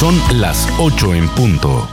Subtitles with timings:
[0.00, 1.86] Son las 8 en punto.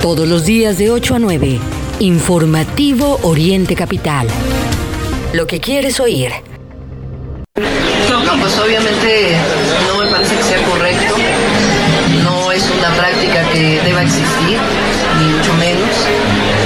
[0.00, 1.60] Todos los días de 8 a 9.
[1.98, 4.26] Informativo Oriente Capital.
[5.34, 6.30] Lo que quieres oír.
[7.58, 9.36] No, pues obviamente
[9.86, 11.14] no me parece que sea correcto.
[12.24, 14.56] No es una práctica que deba existir,
[15.18, 15.90] ni mucho menos.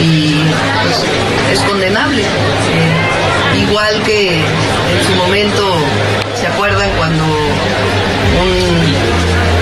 [0.00, 0.36] Y
[0.84, 1.02] pues
[1.50, 2.22] es condenable.
[2.22, 5.74] Eh, igual que en su momento,
[6.40, 7.24] ¿se acuerdan cuando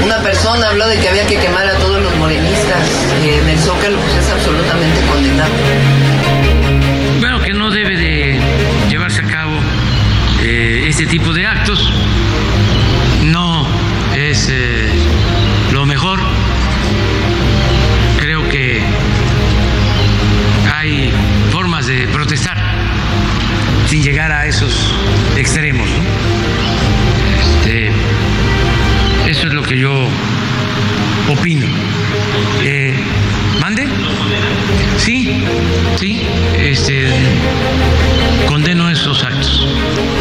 [0.04, 2.88] una persona habló de que había que quemar a todos los morenistas
[3.24, 3.98] eh, en el Zócalo?
[3.98, 5.56] Pues es absolutamente condenable.
[7.20, 8.40] Bueno, que no debe de
[8.88, 9.58] llevarse a cabo
[10.42, 11.92] eh, este tipo de actos.
[13.24, 13.66] No
[14.16, 14.88] es eh,
[15.72, 16.20] lo mejor.
[18.20, 18.82] Creo que
[20.74, 21.12] hay
[21.50, 22.56] formas de protestar
[23.86, 24.94] sin llegar a esos
[25.36, 25.88] extremos.
[29.68, 30.08] Que yo
[31.28, 31.66] opino.
[32.62, 32.94] Eh,
[33.60, 33.86] ¿Mande?
[34.96, 35.44] Sí,
[35.96, 36.22] sí,
[36.58, 37.08] este,
[38.46, 39.66] condeno esos actos.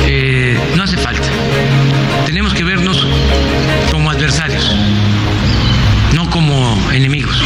[0.06, 1.28] Eh, no hace falta.
[2.26, 3.08] Tenemos que vernos
[3.89, 4.76] como adversarios,
[6.14, 7.42] no como enemigos.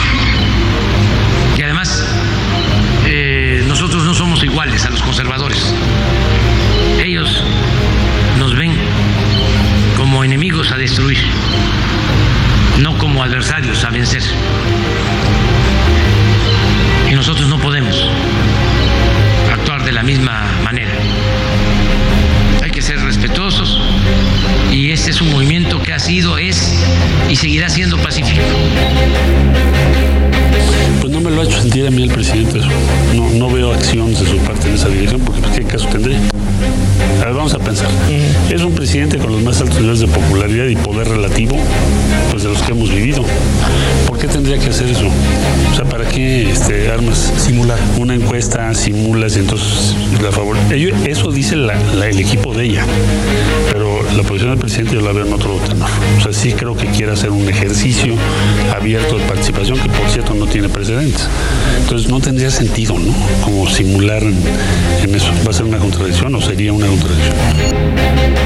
[1.57, 2.03] Y además,
[3.05, 5.71] eh, nosotros no somos iguales a los conservadores.
[7.03, 7.43] Ellos
[8.39, 8.73] nos ven
[9.97, 11.19] como enemigos a destruir,
[12.81, 14.23] no como adversarios a vencer.
[17.09, 18.07] Y nosotros no podemos
[19.51, 20.91] actuar de la misma manera.
[22.63, 23.79] Hay que ser respetuosos
[24.71, 26.73] y este es un movimiento que ha sido, es
[27.29, 28.41] y seguirá siendo pacífico.
[31.01, 32.59] Pues no me lo ha hecho sentir a mí el presidente.
[33.13, 36.19] No, no veo acción de su parte en esa dirección porque pues, ¿qué caso tendría?
[37.21, 37.87] A ver, vamos a pensar.
[38.49, 41.55] Es un presidente con los más altos niveles de popularidad y poder relativo
[42.31, 43.23] pues de los que hemos vivido.
[44.07, 45.05] ¿Por qué tendría que hacer eso?
[45.71, 47.31] O sea, ¿para qué este, armas?
[47.37, 47.77] Simular.
[47.99, 50.55] Una encuesta, simulas y entonces la favor.
[51.05, 52.85] Eso dice la- la- el equipo de ella.
[53.71, 53.80] Pero
[54.15, 55.89] la posición del presidente yo la veo en otro tenor.
[56.17, 58.15] O sea, sí creo que quiere hacer un ejercicio
[58.75, 61.27] abierto de participación que por cierto no tiene precedentes.
[61.79, 63.13] Entonces no tendría sentido, ¿no?
[63.43, 64.37] Como simular en,
[65.03, 65.31] en eso.
[65.45, 67.35] ¿Va a ser una contradicción o sería una contradicción?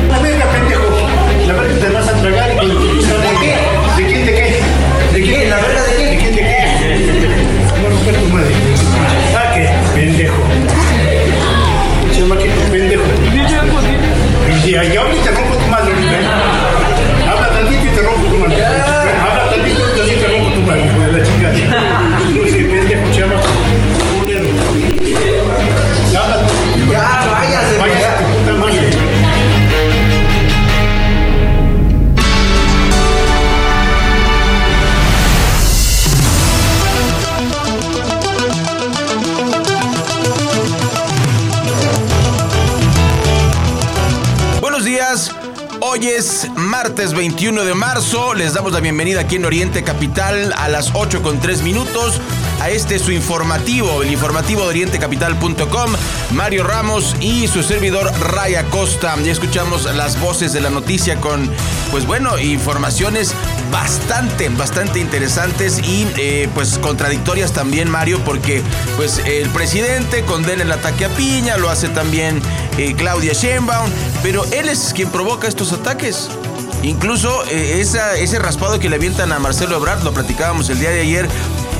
[0.10, 0.84] La verga, pendejo.
[1.48, 4.60] La verga te vas a tragar y ¿De quién de qué?
[5.14, 5.50] ¿De qué?
[5.50, 6.06] ¿La verga de qué?
[6.06, 6.58] ¿De quién de qué?
[7.70, 8.65] A romper tu madre.
[46.96, 48.34] Martes 21 de marzo.
[48.36, 52.22] Les damos la bienvenida aquí en Oriente Capital a las 8 con 3 minutos.
[52.62, 55.92] A este su informativo, el informativo de orientecapital.com.
[56.32, 59.14] Mario Ramos y su servidor Raya Costa.
[59.22, 61.52] Ya escuchamos las voces de la noticia con,
[61.92, 63.34] pues bueno, informaciones
[63.74, 68.62] bastante, bastante interesantes y eh, pues contradictorias también, Mario, porque
[68.96, 72.42] pues el presidente condena el ataque a Piña, lo hace también
[72.78, 73.90] eh, Claudia Sheinbaum,
[74.24, 76.30] pero él es quien provoca estos ataques.
[76.86, 81.02] Incluso eh, ese raspado que le avientan a Marcelo Ebrard, lo platicábamos el día de
[81.02, 81.28] ayer,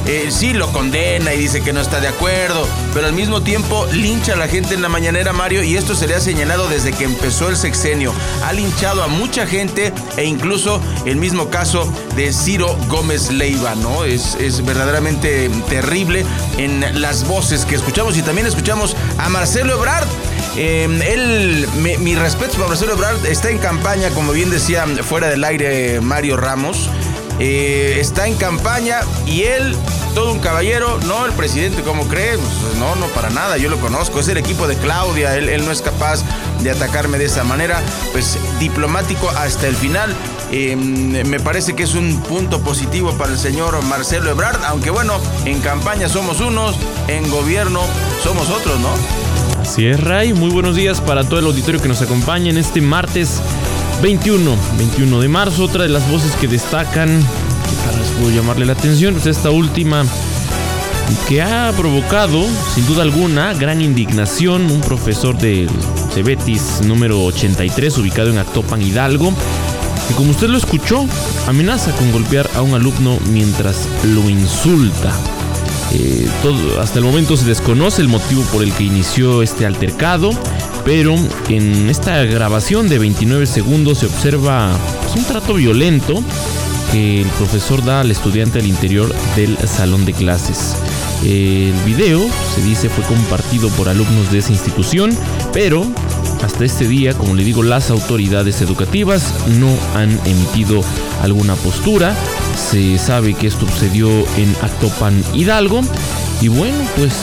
[0.08, 3.86] eh, sí lo condena y dice que no está de acuerdo, pero al mismo tiempo
[3.92, 6.92] lincha a la gente en la mañanera, Mario, y esto se le ha señalado desde
[6.92, 8.14] que empezó el sexenio.
[8.44, 14.04] Ha linchado a mucha gente e incluso el mismo caso de Ciro Gómez Leiva, ¿no?
[14.04, 16.26] Es, es verdaderamente terrible
[16.58, 20.08] en las voces que escuchamos y también escuchamos a Marcelo Ebrard.
[20.58, 25.28] Eh, él, me- mi respeto para Marcelo Ebrard, está en campaña, como bien decía fuera
[25.28, 26.90] del aire Mario Ramos.
[27.40, 29.76] Eh, está en campaña y él,
[30.14, 32.38] todo un caballero, no el presidente, como cree?
[32.38, 35.72] Pues, no, no, para nada, yo lo conozco, es el equipo de Claudia, él, no
[35.72, 36.24] es capaz
[36.62, 37.82] de atacarme de esa manera,
[38.14, 40.16] pues diplomático hasta el final.
[40.52, 45.20] Eh, me parece que es un punto positivo para el señor Marcelo Ebrard, aunque bueno,
[45.44, 46.78] en campaña somos unos,
[47.08, 47.82] en gobierno
[48.24, 48.90] somos otros, ¿no?
[49.60, 50.34] Así es, Ray.
[50.34, 53.42] Muy buenos días para todo el auditorio que nos acompaña en este martes
[54.02, 55.64] 21, 21 de marzo.
[55.64, 59.50] Otra de las voces que destacan, que tal vez puedo llamarle la atención, es esta
[59.50, 60.06] última
[61.28, 64.70] que ha provocado, sin duda alguna, gran indignación.
[64.72, 65.70] Un profesor del
[66.14, 69.34] Cebetis número 83, ubicado en Actopan, Hidalgo,
[70.08, 71.06] que como usted lo escuchó,
[71.48, 75.14] amenaza con golpear a un alumno mientras lo insulta.
[75.92, 80.32] Eh, todo, hasta el momento se desconoce el motivo por el que inició este altercado,
[80.86, 81.16] pero
[81.50, 84.72] en esta grabación de 29 segundos se observa
[85.02, 86.24] pues, un trato violento
[86.92, 90.76] que el profesor da al estudiante al interior del salón de clases.
[91.24, 92.22] El video,
[92.54, 95.18] se dice, fue compartido por alumnos de esa institución,
[95.52, 95.84] pero
[96.44, 100.84] hasta este día, como le digo, las autoridades educativas no han emitido
[101.24, 102.16] alguna postura.
[102.56, 105.82] Se sabe que esto sucedió en Actopan Hidalgo.
[106.42, 107.14] Y bueno, pues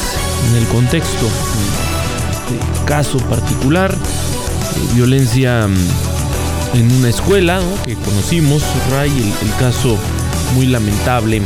[0.51, 1.29] en el contexto
[2.85, 9.99] caso particular, eh, violencia mm, en una escuela que conocimos, Ray, el, el caso
[10.55, 11.43] muy lamentable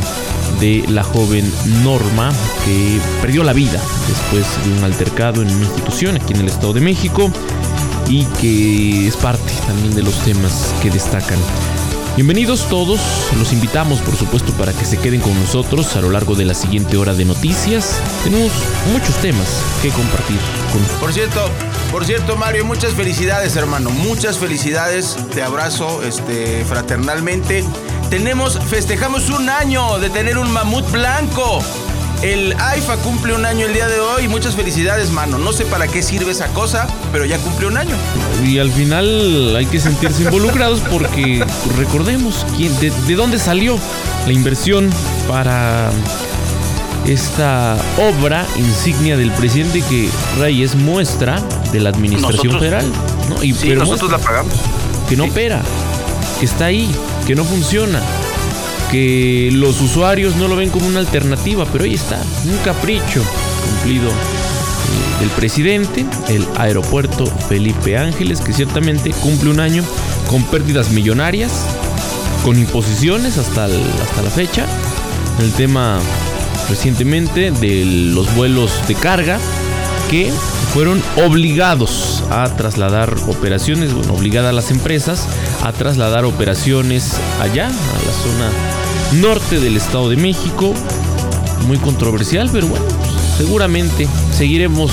[0.59, 1.51] de la joven
[1.83, 2.31] Norma
[2.65, 6.73] que perdió la vida después de un altercado en una institución aquí en el Estado
[6.73, 7.31] de México
[8.09, 11.37] y que es parte también de los temas que destacan.
[12.17, 12.99] Bienvenidos todos,
[13.37, 16.55] los invitamos por supuesto para que se queden con nosotros a lo largo de la
[16.55, 18.01] siguiente hora de noticias.
[18.23, 18.51] Tenemos
[18.91, 20.39] muchos temas que compartir
[20.73, 21.47] con Por cierto,
[21.91, 23.91] por cierto, Mario, muchas felicidades, hermano.
[23.91, 25.15] Muchas felicidades.
[25.31, 27.63] Te abrazo este, fraternalmente.
[28.09, 31.59] Tenemos, festejamos un año de tener un mamut blanco.
[32.23, 34.27] El AIFA cumple un año el día de hoy.
[34.27, 35.37] Muchas felicidades, mano.
[35.37, 37.95] No sé para qué sirve esa cosa, pero ya cumple un año.
[38.43, 41.45] Y al final hay que sentirse involucrados porque
[41.77, 43.77] recordemos quién, de, de dónde salió
[44.25, 44.89] la inversión
[45.27, 45.89] para
[47.05, 50.09] esta obra insignia del presidente que
[50.39, 51.39] Ray es muestra
[51.71, 52.91] de la administración Nosotros- federal.
[53.29, 53.43] ¿no?
[53.43, 54.53] Y, Sí, pero nosotros la pagamos.
[55.07, 55.61] que no opera,
[56.39, 56.89] que está ahí,
[57.27, 58.01] que no funciona,
[58.91, 63.21] que los usuarios no lo ven como una alternativa, pero ahí está, un capricho
[63.65, 69.83] cumplido eh, del presidente, el aeropuerto Felipe Ángeles, que ciertamente cumple un año
[70.29, 71.51] con pérdidas millonarias,
[72.43, 74.65] con imposiciones hasta, el- hasta la fecha,
[75.41, 75.99] el tema
[76.69, 79.39] recientemente de los vuelos de carga
[80.09, 80.31] que
[80.77, 85.27] fueron obligados a trasladar operaciones, bueno, obligada a las empresas
[85.63, 88.51] a trasladar operaciones allá, a la zona
[89.13, 90.75] norte del Estado de México.
[91.65, 92.85] Muy controversial, pero bueno,
[93.39, 94.91] seguramente seguiremos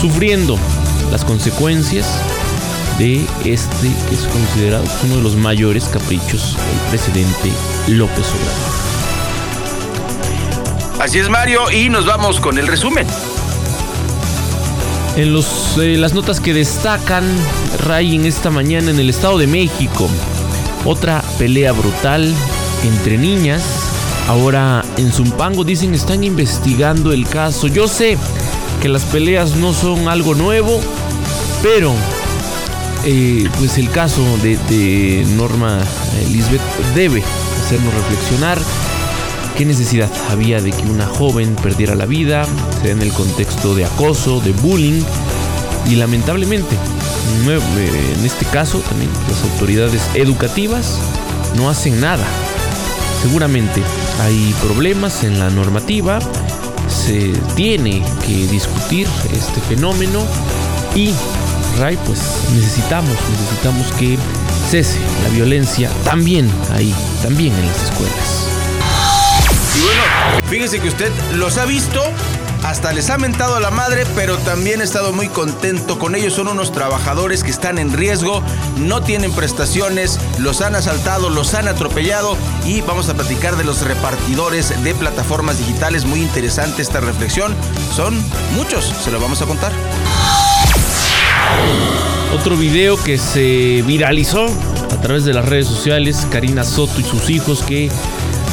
[0.00, 0.56] sufriendo
[1.10, 2.06] las consecuencias
[2.96, 7.50] de este que es considerado uno de los mayores caprichos del presidente
[7.88, 8.72] López Obrador.
[11.00, 13.08] Así es, Mario, y nos vamos con el resumen.
[15.16, 17.24] En los, eh, las notas que destacan
[17.84, 20.08] Ray en esta mañana en el Estado de México.
[20.86, 22.34] Otra pelea brutal
[22.82, 23.62] entre niñas.
[24.28, 27.66] Ahora en Zumpango dicen están investigando el caso.
[27.66, 28.16] Yo sé
[28.80, 30.80] que las peleas no son algo nuevo,
[31.62, 31.92] pero
[33.04, 36.62] eh, pues el caso de, Norma eh, Lisbeth
[36.94, 37.22] debe
[37.62, 38.58] hacernos reflexionar
[39.56, 42.46] qué necesidad había de que una joven perdiera la vida,
[42.82, 45.02] se en el contexto de acoso, de bullying
[45.90, 46.76] y lamentablemente
[47.48, 50.98] eh, en este caso también las autoridades educativas
[51.56, 52.24] no hacen nada.
[53.22, 53.82] Seguramente
[54.20, 56.18] hay problemas en la normativa,
[56.88, 60.22] se tiene que discutir este fenómeno
[60.94, 61.10] y
[61.78, 62.20] Ray pues
[62.54, 64.18] necesitamos, necesitamos que
[64.70, 68.51] cese la violencia también ahí, también en las escuelas.
[69.74, 70.02] Y bueno,
[70.48, 72.02] fíjese que usted los ha visto,
[72.62, 76.34] hasta les ha mentado a la madre, pero también ha estado muy contento con ellos.
[76.34, 78.42] Son unos trabajadores que están en riesgo,
[78.76, 82.36] no tienen prestaciones, los han asaltado, los han atropellado
[82.66, 86.04] y vamos a platicar de los repartidores de plataformas digitales.
[86.04, 87.54] Muy interesante esta reflexión.
[87.96, 88.14] Son
[88.54, 89.72] muchos, se lo vamos a contar.
[92.34, 94.46] Otro video que se viralizó
[94.90, 97.90] a través de las redes sociales, Karina Soto y sus hijos que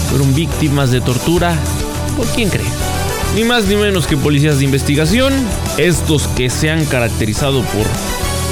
[0.09, 1.55] fueron víctimas de tortura.
[2.17, 2.65] ¿Por quién cree?
[3.35, 5.33] Ni más ni menos que policías de investigación,
[5.77, 7.85] estos que se han caracterizado por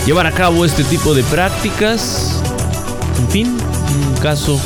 [0.05, 2.41] llevar a cabo este tipo de prácticas.
[3.19, 4.59] En fin, un caso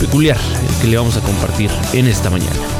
[0.00, 0.38] peculiar
[0.68, 2.79] el que le vamos a compartir en esta mañana.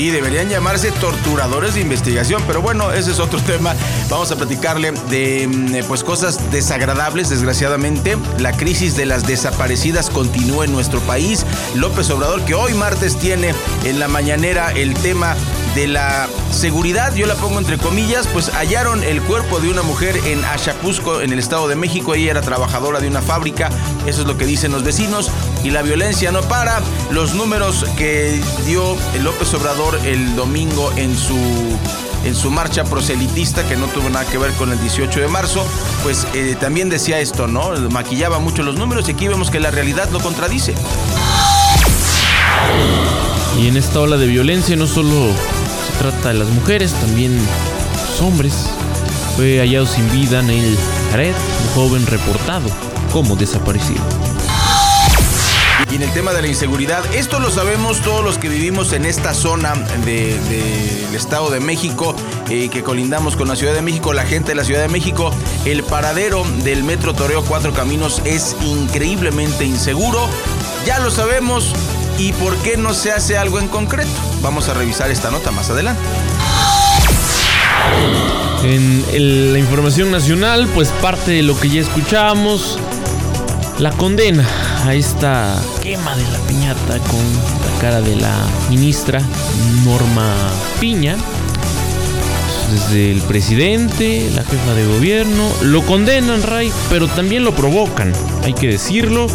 [0.00, 3.74] Sí, deberían llamarse torturadores de investigación, pero bueno, ese es otro tema.
[4.08, 8.16] Vamos a platicarle de mm, pues cosas desagradables, desgraciadamente.
[8.38, 11.44] La crisis de las desaparecidas continúa en nuestro país.
[11.74, 13.52] López Obrador, que hoy martes tiene
[13.84, 15.36] en la mañanera el tema
[15.74, 20.16] de la seguridad, yo la pongo entre comillas, pues hallaron el cuerpo de una mujer
[20.26, 22.14] en Achapuzco, en el Estado de México.
[22.14, 23.70] Ella era trabajadora de una fábrica,
[24.06, 25.30] eso es lo que dicen los vecinos.
[25.62, 26.80] Y la violencia no para.
[27.10, 31.38] Los números que dio López Obrador el domingo en su
[32.24, 35.66] en su marcha proselitista que no tuvo nada que ver con el 18 de marzo,
[36.02, 37.70] pues eh, también decía esto, ¿no?
[37.90, 40.74] Maquillaba mucho los números y aquí vemos que la realidad lo contradice.
[43.58, 45.34] Y en esta ola de violencia no solo
[46.00, 48.54] trata de las mujeres, también los hombres.
[49.36, 50.78] Fue hallado sin vida Neil
[51.10, 52.70] Jared, un joven reportado
[53.12, 54.00] como desaparecido.
[55.90, 59.04] Y en el tema de la inseguridad, esto lo sabemos todos los que vivimos en
[59.04, 59.74] esta zona
[60.06, 62.16] del Estado de México,
[62.48, 65.34] eh, que colindamos con la Ciudad de México, la gente de la Ciudad de México,
[65.66, 70.28] el paradero del Metro Toreo Cuatro Caminos es increíblemente inseguro.
[70.86, 71.74] Ya lo sabemos.
[72.20, 74.10] ¿Y por qué no se hace algo en concreto?
[74.42, 76.02] Vamos a revisar esta nota más adelante.
[78.62, 82.78] En la información nacional, pues parte de lo que ya escuchábamos,
[83.78, 84.46] la condena
[84.84, 87.24] a esta quema de la piñata con
[87.64, 88.36] la cara de la
[88.68, 89.22] ministra
[89.86, 90.30] Norma
[90.78, 91.16] Piña.
[92.70, 98.12] Desde el presidente, la jefa de gobierno, lo condenan, Ray, pero también lo provocan,
[98.44, 99.26] hay que decirlo.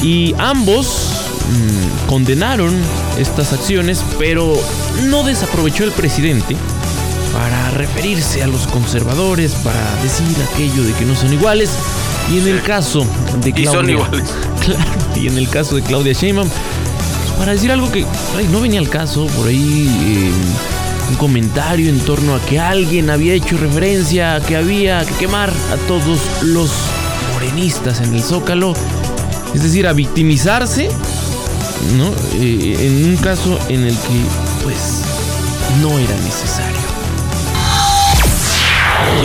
[0.00, 2.74] Y ambos mm, condenaron
[3.18, 4.54] estas acciones, pero
[5.04, 6.56] no desaprovechó el presidente
[7.32, 11.70] para referirse a los conservadores, para decir aquello de que no son iguales.
[12.30, 13.06] Y en el caso
[13.42, 13.70] de Claudia.
[13.70, 14.24] Y son iguales.
[14.62, 14.84] Claro,
[15.16, 18.06] y en el caso de Claudia Sheinbaum, pues para decir algo que
[18.52, 20.30] no venía al caso, por ahí eh,
[21.10, 25.50] un comentario en torno a que alguien había hecho referencia a que había que quemar
[25.50, 26.70] a todos los
[27.34, 28.74] morenistas en el Zócalo.
[29.52, 30.90] Es decir, a victimizarse,
[31.96, 32.12] ¿no?
[32.34, 34.24] Eh, en un caso en el que,
[34.62, 35.04] pues,
[35.80, 37.01] no era necesario.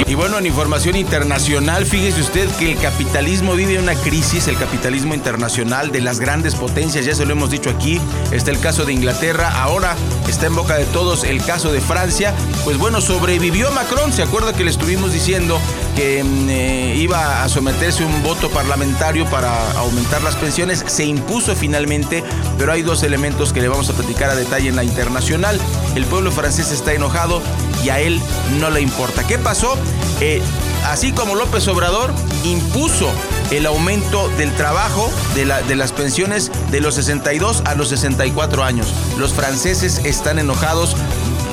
[0.05, 5.13] Y bueno, en información internacional, fíjese usted que el capitalismo vive una crisis, el capitalismo
[5.13, 7.99] internacional de las grandes potencias, ya se lo hemos dicho aquí,
[8.31, 9.95] está el caso de Inglaterra, ahora
[10.29, 14.53] está en boca de todos el caso de Francia, pues bueno, sobrevivió Macron, se acuerda
[14.53, 15.59] que le estuvimos diciendo
[15.97, 21.55] que mm, eh, iba a someterse un voto parlamentario para aumentar las pensiones, se impuso
[21.55, 22.23] finalmente,
[22.57, 25.59] pero hay dos elementos que le vamos a platicar a detalle en la internacional,
[25.95, 27.41] el pueblo francés está enojado
[27.83, 28.21] y a él
[28.59, 29.25] no le importa.
[29.25, 29.77] ¿Qué pasó?
[30.21, 30.41] Eh,
[30.85, 33.09] así como López Obrador impuso
[33.51, 38.63] el aumento del trabajo de, la, de, las pensiones de los 62 a los 64
[38.63, 38.87] años.
[39.17, 40.95] Los franceses están enojados,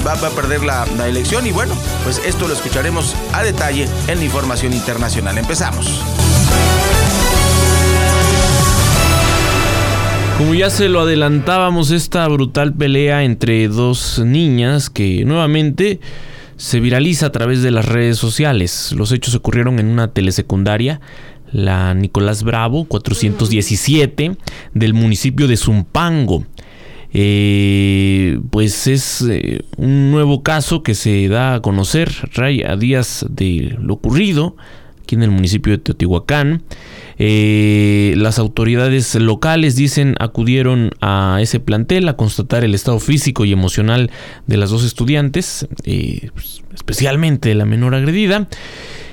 [0.07, 4.19] va, a perder la, la elección y bueno, pues esto lo escucharemos a detalle en
[4.19, 5.39] la información internacional.
[5.39, 6.01] Empezamos.
[10.39, 16.01] Como ya se lo adelantábamos, esta brutal pelea entre dos niñas que nuevamente
[16.57, 18.93] se viraliza a través de las redes sociales.
[18.97, 21.01] Los hechos ocurrieron en una telesecundaria,
[21.53, 24.37] la Nicolás Bravo 417
[24.75, 26.45] del municipio de Zumpango.
[27.13, 32.11] Eh, pues es eh, un nuevo caso que se da a conocer
[32.67, 34.57] a días de lo ocurrido
[35.05, 36.65] aquí en el municipio de Teotihuacán.
[37.19, 43.53] Eh, las autoridades locales dicen acudieron a ese plantel a constatar el estado físico y
[43.53, 44.11] emocional
[44.47, 46.31] de las dos estudiantes, eh,
[46.75, 48.49] especialmente de la menor agredida.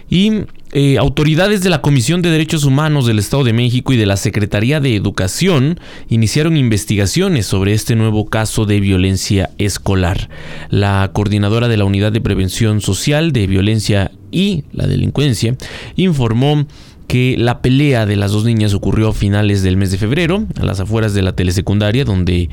[0.10, 0.44] Y
[0.74, 4.16] eh, autoridades de la Comisión de Derechos Humanos del Estado de México y de la
[4.16, 10.30] Secretaría de Educación iniciaron investigaciones sobre este nuevo caso de violencia escolar.
[10.70, 15.58] La coordinadora de la Unidad de Prevención Social de Violencia y la Delincuencia
[15.98, 16.66] informó
[17.08, 20.66] que la pelea de las dos niñas ocurrió a finales del mes de febrero, a
[20.66, 22.50] las afueras de la telesecundaria, donde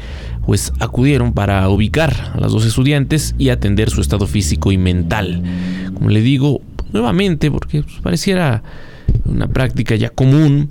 [0.46, 5.42] pues acudieron para ubicar a las dos estudiantes y atender su estado físico y mental.
[5.94, 6.60] Como le digo,
[6.92, 8.62] nuevamente, porque pues, pareciera
[9.24, 10.70] una práctica ya común,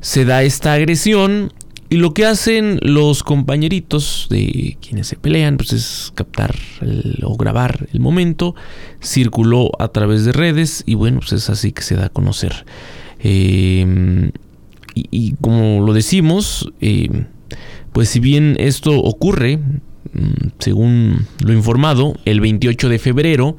[0.00, 1.52] se da esta agresión
[1.88, 6.54] y lo que hacen los compañeritos de quienes se pelean pues es captar
[7.22, 8.54] o grabar el momento,
[9.00, 12.64] circuló a través de redes y bueno, pues es así que se da a conocer.
[13.20, 14.30] Em,
[14.94, 17.26] y, como lo decimos, em,
[17.92, 23.56] pues si bien esto ocurre, mm, según lo informado, el 28 de febrero,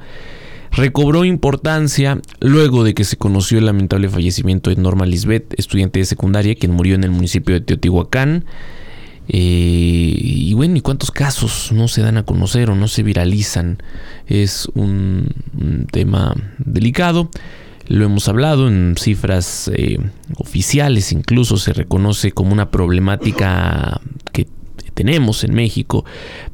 [0.72, 6.04] recobró importancia luego de que se conoció el lamentable fallecimiento de Norma Lisbeth, estudiante de
[6.04, 8.44] secundaria, quien murió en el municipio de Teotihuacán.
[9.30, 13.82] Eh, y bueno, ¿y cuántos casos no se dan a conocer o no se viralizan?
[14.26, 15.28] Es un
[15.92, 17.30] tema delicado.
[17.88, 19.98] Lo hemos hablado en cifras eh,
[20.36, 24.00] oficiales, incluso se reconoce como una problemática
[24.32, 24.46] que
[24.98, 26.04] tenemos en México,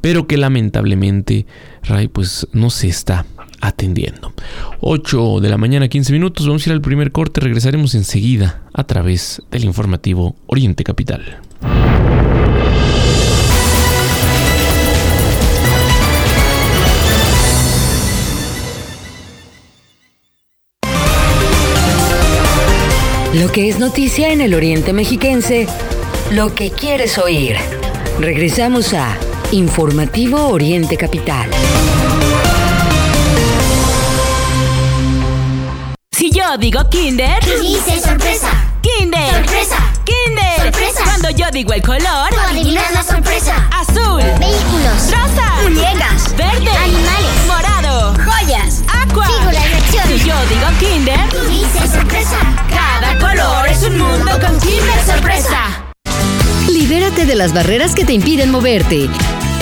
[0.01, 1.47] pero que lamentablemente,
[1.83, 3.25] Ray, pues no se está
[3.59, 4.33] atendiendo.
[4.81, 8.83] 8 de la mañana, 15 minutos, vamos a ir al primer corte, regresaremos enseguida a
[8.83, 11.39] través del informativo Oriente Capital.
[23.39, 25.67] Lo que es noticia en el Oriente Mexiquense,
[26.31, 27.57] lo que quieres oír.
[28.19, 29.17] Regresamos a
[29.51, 31.49] Informativo Oriente Capital.
[36.11, 38.49] Si yo digo Kinder, dice sorpresa.
[38.81, 39.33] Kinder.
[39.33, 39.77] Sorpresa.
[40.05, 40.61] Kinder.
[40.71, 41.03] Sorpresa.
[41.03, 43.67] Cuando yo digo el color, Tú adivinas la sorpresa.
[43.71, 45.11] azul, Vehículos.
[45.11, 46.35] rosa, Muñecas.
[46.37, 47.47] verde, Animales.
[47.47, 48.81] morado, Joyas.
[48.87, 49.25] aqua.
[49.27, 50.07] Figuras de acción.
[50.07, 52.37] Si yo digo Kinder, Tú dices sorpresa.
[53.35, 55.91] Color es un mundo con Kinder sorpresa.
[56.69, 59.09] Libérate de las barreras que te impiden moverte.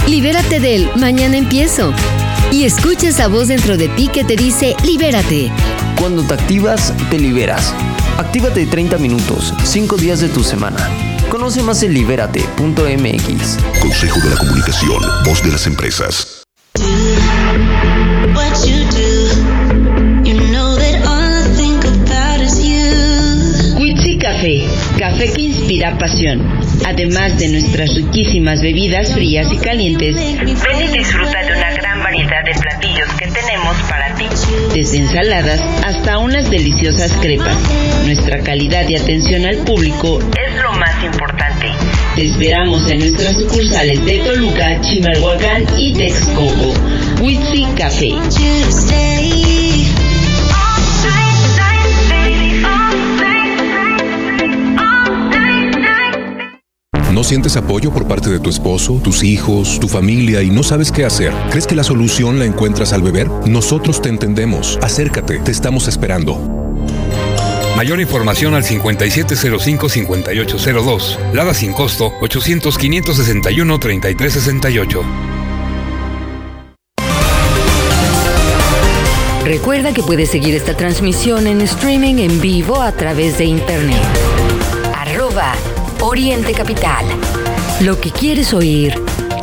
[0.07, 1.93] Libérate del mañana empiezo.
[2.51, 5.51] Y escucha esa voz dentro de ti que te dice libérate.
[5.99, 7.73] Cuando te activas, te liberas.
[8.17, 10.89] Actívate 30 minutos, 5 días de tu semana.
[11.29, 13.57] Conoce más en libérate.mx.
[13.81, 16.42] Consejo de la Comunicación, voz de las empresas.
[24.43, 24.67] Café,
[24.99, 26.45] café que inspira pasión.
[26.85, 32.43] Además de nuestras riquísimas bebidas frías y calientes, ven y disfruta de una gran variedad
[32.43, 34.25] de platillos que tenemos para ti.
[34.73, 37.55] Desde ensaladas hasta unas deliciosas crepas.
[38.03, 41.67] Nuestra calidad y atención al público es lo más importante.
[42.17, 46.73] Te esperamos en nuestras sucursales de Toluca, Chimalhuacán y Texcoco.
[47.21, 48.09] Witsi Café.
[57.23, 60.91] ¿No sientes apoyo por parte de tu esposo, tus hijos, tu familia y no sabes
[60.91, 61.31] qué hacer?
[61.51, 63.29] ¿Crees que la solución la encuentras al beber?
[63.47, 64.77] Nosotros te entendemos.
[64.81, 66.35] Acércate, te estamos esperando.
[67.77, 71.31] Mayor información al 5705-5802.
[71.31, 75.01] Lada sin costo 800-561-3368.
[79.45, 84.03] Recuerda que puedes seguir esta transmisión en streaming en vivo a través de internet.
[84.93, 85.55] Arroba
[86.05, 87.05] Oriente Capital.
[87.79, 88.93] Lo que quieres oír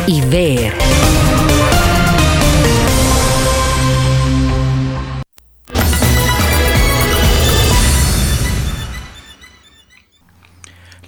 [0.07, 0.75] y ver.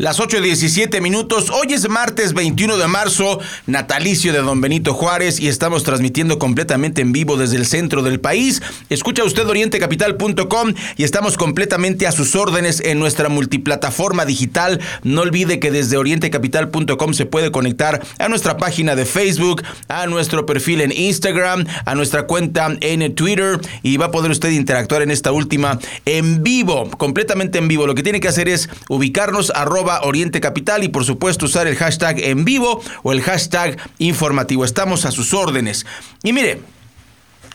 [0.02, 1.48] Las 8.17 minutos.
[1.50, 3.38] Hoy es martes 21 de marzo,
[3.68, 8.18] natalicio de don Benito Juárez y estamos transmitiendo completamente en vivo desde el centro del
[8.18, 8.62] país.
[8.88, 14.80] Escucha usted orientecapital.com y estamos completamente a sus órdenes en nuestra multiplataforma digital.
[15.04, 20.46] No olvide que desde orientecapital.com se puede conectar a nuestra página de Facebook, a nuestro
[20.46, 25.12] perfil en Instagram, a nuestra cuenta en Twitter y va a poder usted interactuar en
[25.12, 27.86] esta última en vivo, completamente en vivo.
[27.86, 31.76] Lo que tiene que hacer es ubicarnos arroba Oriente Capital y por supuesto usar el
[31.76, 34.64] hashtag en vivo o el hashtag informativo.
[34.64, 35.86] Estamos a sus órdenes.
[36.22, 36.60] Y mire,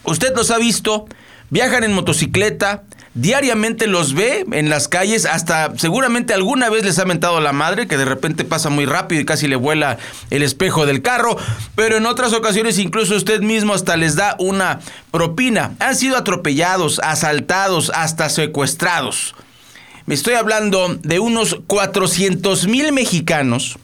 [0.03, 1.07] usted los ha visto,
[1.49, 7.05] viajan en motocicleta, diariamente los ve en las calles, hasta seguramente alguna vez les ha
[7.05, 9.97] mentado la madre, que de repente pasa muy rápido y casi le vuela
[10.29, 11.35] el espejo del carro,
[11.75, 14.79] pero en otras ocasiones incluso usted mismo hasta les da una
[15.11, 15.75] propina.
[15.79, 19.33] Han sido atropellados, asaltados, hasta secuestrados.
[20.07, 23.77] Me estoy hablando de unos 400 mil mexicanos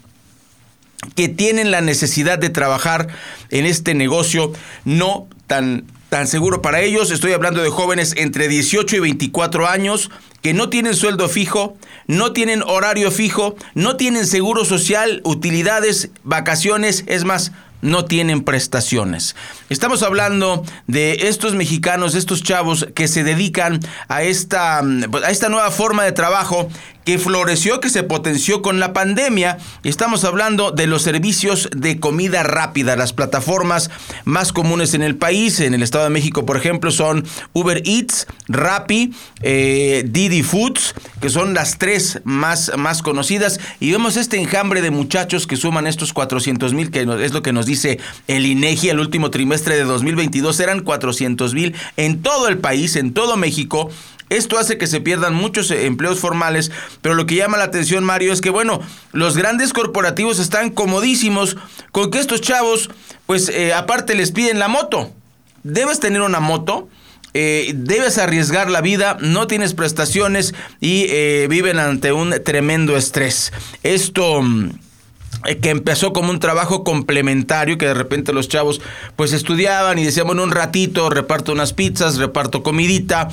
[1.15, 3.09] que tienen la necesidad de trabajar
[3.49, 4.53] en este negocio
[4.85, 7.11] no tan, tan seguro para ellos.
[7.11, 10.11] Estoy hablando de jóvenes entre 18 y 24 años
[10.43, 17.05] que no tienen sueldo fijo, no tienen horario fijo, no tienen seguro social, utilidades, vacaciones,
[17.07, 19.35] es más, no tienen prestaciones.
[19.69, 25.71] Estamos hablando de estos mexicanos, estos chavos que se dedican a esta, a esta nueva
[25.71, 26.69] forma de trabajo
[27.05, 29.57] que floreció, que se potenció con la pandemia.
[29.83, 33.89] Estamos hablando de los servicios de comida rápida, las plataformas
[34.23, 35.59] más comunes en el país.
[35.59, 41.29] En el Estado de México, por ejemplo, son Uber Eats, Rappi, eh, Didi Foods, que
[41.29, 43.59] son las tres más, más conocidas.
[43.79, 47.53] Y vemos este enjambre de muchachos que suman estos 400 mil, que es lo que
[47.53, 50.59] nos dice el INEGI el último trimestre de 2022.
[50.59, 53.89] Eran 400 mil en todo el país, en todo México.
[54.29, 58.33] Esto hace que se pierdan muchos empleos formales, pero lo que llama la atención, Mario,
[58.33, 61.55] es que, bueno, los grandes corporativos están comodísimos
[61.91, 62.89] con que estos chavos,
[63.27, 65.11] pues eh, aparte les piden la moto.
[65.61, 66.89] Debes tener una moto.
[67.33, 73.51] Eh, debes arriesgar la vida, no tienes prestaciones y eh, viven ante un tremendo estrés.
[73.81, 74.41] Esto
[75.45, 78.81] eh, que empezó como un trabajo complementario, que de repente los chavos
[79.15, 83.29] pues estudiaban y decían, bueno, un ratito reparto unas pizzas, reparto comidita,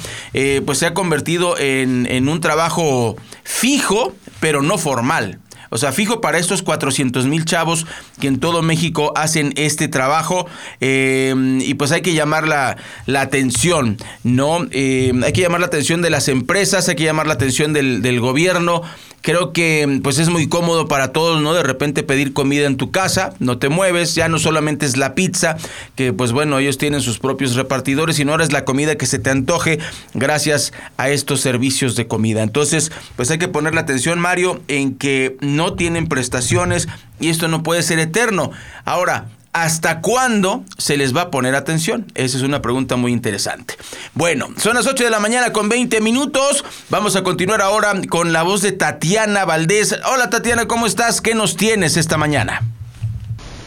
[0.65, 5.41] pues se ha convertido en un trabajo fijo, pero no formal.
[5.71, 7.87] O sea, fijo para estos 400 mil chavos
[8.21, 10.47] que en todo México hacen este trabajo.
[10.81, 14.67] eh, y pues hay que llamar la, la atención, ¿no?
[14.73, 18.03] Eh, hay que llamar la atención de las empresas, hay que llamar la atención del,
[18.03, 18.83] del gobierno.
[19.23, 21.53] Creo que pues es muy cómodo para todos, ¿no?
[21.53, 25.15] De repente pedir comida en tu casa, no te mueves, ya no solamente es la
[25.15, 25.57] pizza,
[25.95, 29.19] que pues bueno, ellos tienen sus propios repartidores, sino ahora es la comida que se
[29.19, 29.79] te antoje
[30.15, 32.43] gracias a estos servicios de comida.
[32.43, 36.89] Entonces, pues hay que poner la atención, Mario, en que no tienen prestaciones
[37.21, 38.51] y esto no puede ser eterno.
[38.85, 42.07] Ahora, ¿Hasta cuándo se les va a poner atención?
[42.15, 43.75] Esa es una pregunta muy interesante.
[44.15, 46.65] Bueno, son las 8 de la mañana con 20 minutos.
[46.89, 49.99] Vamos a continuar ahora con la voz de Tatiana Valdés.
[50.13, 51.21] Hola Tatiana, ¿cómo estás?
[51.21, 52.63] ¿Qué nos tienes esta mañana?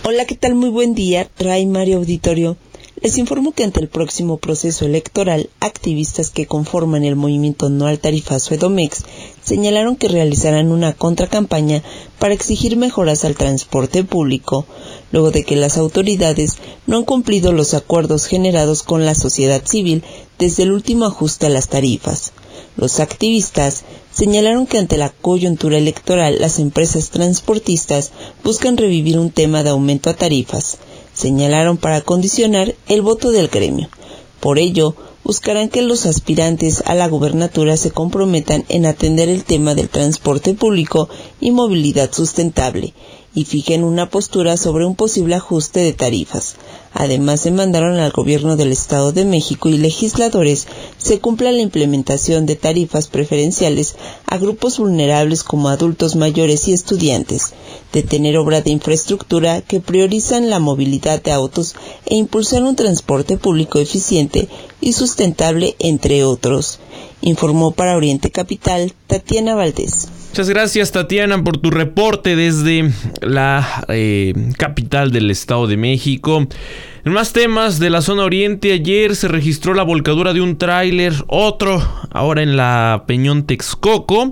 [0.04, 0.56] Hola, ¿qué tal?
[0.56, 2.56] Muy buen día, Ray Mario Auditorio.
[3.04, 8.00] Les informo que ante el próximo proceso electoral, activistas que conforman el movimiento No al
[8.00, 9.04] Tarifazo Edomex
[9.44, 11.84] señalaron que realizarán una contracampaña
[12.18, 14.66] para exigir mejoras al transporte público,
[15.12, 20.02] luego de que las autoridades no han cumplido los acuerdos generados con la sociedad civil
[20.40, 22.32] desde el último ajuste a las tarifas.
[22.78, 28.14] Los activistas señalaron que ante la coyuntura electoral las empresas transportistas
[28.46, 30.78] buscan revivir un tema de aumento a tarifas,
[31.14, 33.90] señalaron para condicionar el voto del gremio.
[34.40, 39.74] Por ello, buscarán que los aspirantes a la gubernatura se comprometan en atender el tema
[39.76, 42.94] del transporte público y movilidad sustentable
[43.36, 46.56] y fijen una postura sobre un posible ajuste de tarifas.
[46.94, 50.68] Además, demandaron al gobierno del Estado de México y legisladores
[51.04, 57.54] se cumpla la implementación de tarifas preferenciales a grupos vulnerables como adultos mayores y estudiantes,
[57.92, 63.80] detener obra de infraestructura que priorizan la movilidad de autos e impulsar un transporte público
[63.80, 64.48] eficiente
[64.80, 66.80] y sustentable, entre otros.
[67.20, 70.08] Informó para Oriente Capital Tatiana Valdés.
[70.30, 76.48] Muchas gracias Tatiana por tu reporte desde la eh, capital del Estado de México.
[77.06, 81.14] En más temas de la zona oriente, ayer se registró la volcadura de un tráiler,
[81.28, 84.32] otro ahora en la Peñón Texcoco.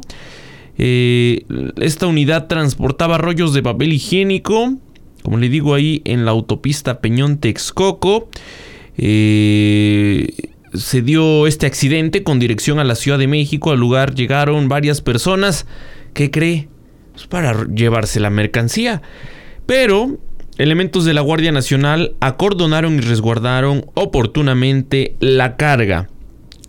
[0.78, 1.44] Eh,
[1.82, 4.76] esta unidad transportaba rollos de papel higiénico,
[5.22, 8.30] como le digo ahí en la autopista Peñón Texcoco.
[8.98, 10.34] Eh,
[10.74, 13.72] se dio este accidente con dirección a la Ciudad de México.
[13.72, 15.66] Al lugar llegaron varias personas.
[16.14, 16.70] ¿Qué cree?
[17.12, 19.02] Pues para llevarse la mercancía.
[19.66, 20.18] Pero
[20.62, 26.10] elementos de la Guardia Nacional acordonaron y resguardaron oportunamente la carga.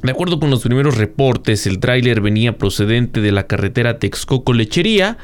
[0.03, 5.19] De acuerdo con los primeros reportes, el tráiler venía procedente de la carretera Texcoco-Lechería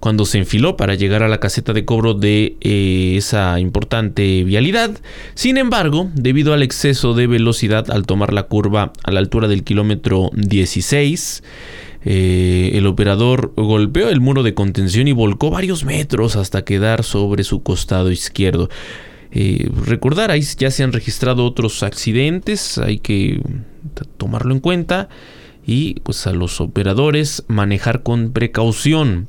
[0.00, 4.90] cuando se enfiló para llegar a la caseta de cobro de eh, esa importante vialidad.
[5.34, 9.64] Sin embargo, debido al exceso de velocidad al tomar la curva a la altura del
[9.64, 11.42] kilómetro 16,
[12.04, 17.44] eh, el operador golpeó el muro de contención y volcó varios metros hasta quedar sobre
[17.44, 18.68] su costado izquierdo.
[19.32, 23.40] Eh, recordar, ahí ya se han registrado otros accidentes, hay que
[24.16, 25.08] tomarlo en cuenta
[25.64, 29.28] y pues a los operadores manejar con precaución.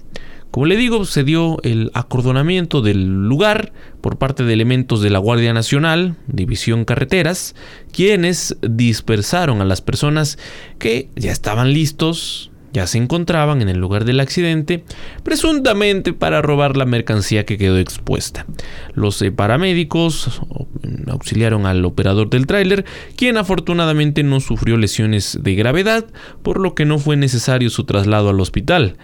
[0.49, 5.19] Como le digo, se dio el acordonamiento del lugar por parte de elementos de la
[5.19, 7.55] Guardia Nacional, División Carreteras,
[7.93, 10.37] quienes dispersaron a las personas
[10.77, 14.83] que ya estaban listos, ya se encontraban en el lugar del accidente,
[15.23, 18.45] presuntamente para robar la mercancía que quedó expuesta.
[18.93, 20.41] Los eh, paramédicos
[21.07, 26.05] auxiliaron al operador del tráiler, quien afortunadamente no sufrió lesiones de gravedad,
[26.43, 28.97] por lo que no fue necesario su traslado al hospital.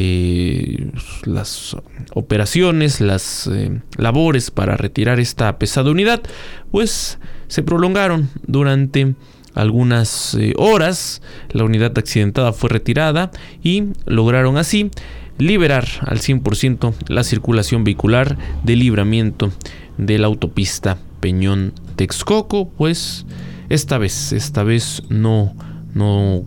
[0.00, 0.92] Eh,
[1.24, 1.76] las
[2.14, 6.22] operaciones, las eh, labores para retirar esta pesada unidad,
[6.70, 9.14] pues se prolongaron durante
[9.54, 11.22] algunas eh, horas.
[11.50, 13.30] La unidad accidentada fue retirada
[13.62, 14.90] y lograron así
[15.38, 19.52] liberar al 100% la circulación vehicular de libramiento
[19.96, 23.24] de la autopista Peñón Texcoco, pues
[23.68, 25.54] esta vez, esta vez no,
[25.94, 26.42] no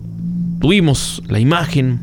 [0.60, 2.00] tuvimos la imagen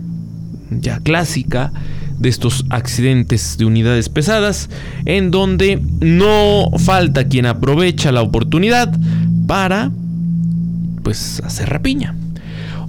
[0.71, 1.71] ya clásica
[2.17, 4.69] de estos accidentes de unidades pesadas,
[5.05, 8.93] en donde no falta quien aprovecha la oportunidad
[9.47, 9.91] para
[11.10, 12.15] pues hacer rapiña.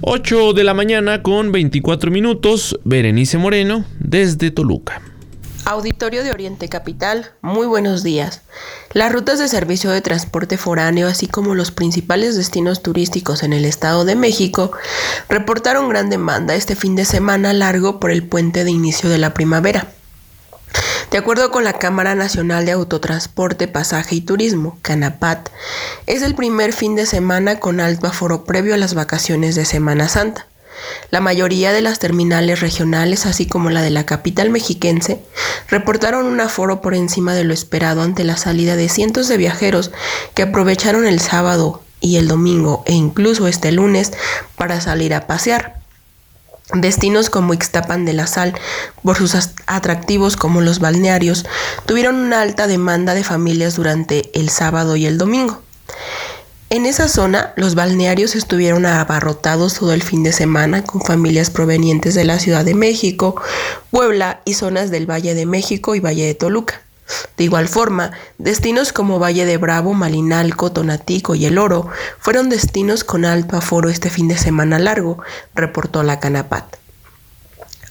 [0.01, 5.01] 8 de la mañana con 24 minutos, Berenice Moreno desde Toluca.
[5.65, 8.43] Auditorio de Oriente Capital, muy buenos días.
[8.93, 13.65] Las rutas de servicio de transporte foráneo, así como los principales destinos turísticos en el
[13.65, 14.71] Estado de México,
[15.27, 19.33] reportaron gran demanda este fin de semana largo por el puente de inicio de la
[19.33, 19.87] primavera.
[21.11, 25.49] De acuerdo con la Cámara Nacional de Autotransporte, Pasaje y Turismo, CANAPAT,
[26.07, 30.07] es el primer fin de semana con alto aforo previo a las vacaciones de Semana
[30.07, 30.47] Santa.
[31.09, 35.21] La mayoría de las terminales regionales, así como la de la capital mexiquense,
[35.67, 39.91] reportaron un aforo por encima de lo esperado ante la salida de cientos de viajeros
[40.33, 44.13] que aprovecharon el sábado y el domingo e incluso este lunes
[44.55, 45.80] para salir a pasear.
[46.73, 48.53] Destinos como Ixtapan de la Sal,
[49.03, 51.45] por sus atractivos como los balnearios,
[51.85, 55.61] tuvieron una alta demanda de familias durante el sábado y el domingo.
[56.69, 62.15] En esa zona, los balnearios estuvieron abarrotados todo el fin de semana con familias provenientes
[62.15, 63.35] de la Ciudad de México,
[63.89, 66.81] Puebla y zonas del Valle de México y Valle de Toluca.
[67.37, 73.03] De igual forma, destinos como Valle de Bravo, Malinalco, Tonatico y El Oro fueron destinos
[73.03, 75.21] con alto aforo este fin de semana largo,
[75.55, 76.81] reportó la Canapat.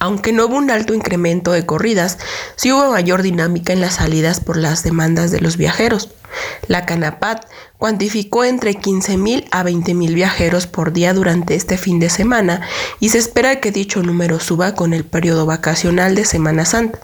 [0.02, 2.16] Aunque no hubo un alto incremento de corridas,
[2.56, 6.09] sí hubo mayor dinámica en las salidas por las demandas de los viajeros.
[6.68, 7.44] La Canapat
[7.76, 12.62] cuantificó entre 15.000 a 20.000 viajeros por día durante este fin de semana
[12.98, 16.98] y se espera que dicho número suba con el periodo vacacional de Semana Santa.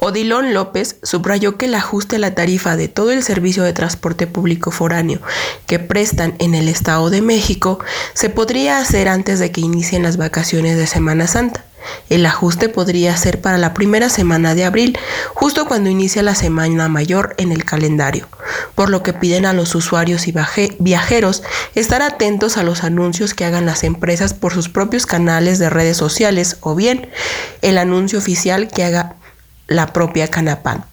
[0.00, 4.26] Odilon López subrayó que el ajuste a la tarifa de todo el servicio de transporte
[4.26, 5.20] público foráneo
[5.66, 7.78] que prestan en el Estado de México
[8.12, 11.64] se podría hacer antes de que inicien las vacaciones de Semana Santa.
[12.08, 14.98] El ajuste podría ser para la primera semana de abril,
[15.34, 18.28] justo cuando inicia la semana mayor en el calendario,
[18.74, 20.34] por lo que piden a los usuarios y
[20.78, 21.42] viajeros
[21.74, 25.96] estar atentos a los anuncios que hagan las empresas por sus propios canales de redes
[25.96, 27.08] sociales o bien
[27.62, 29.16] el anuncio oficial que haga
[29.66, 30.84] la propia Canapant.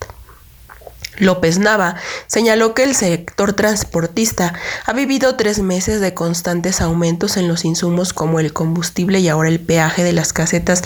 [1.17, 4.53] López Nava señaló que el sector transportista
[4.85, 9.49] ha vivido tres meses de constantes aumentos en los insumos como el combustible y ahora
[9.49, 10.81] el peaje de las casetas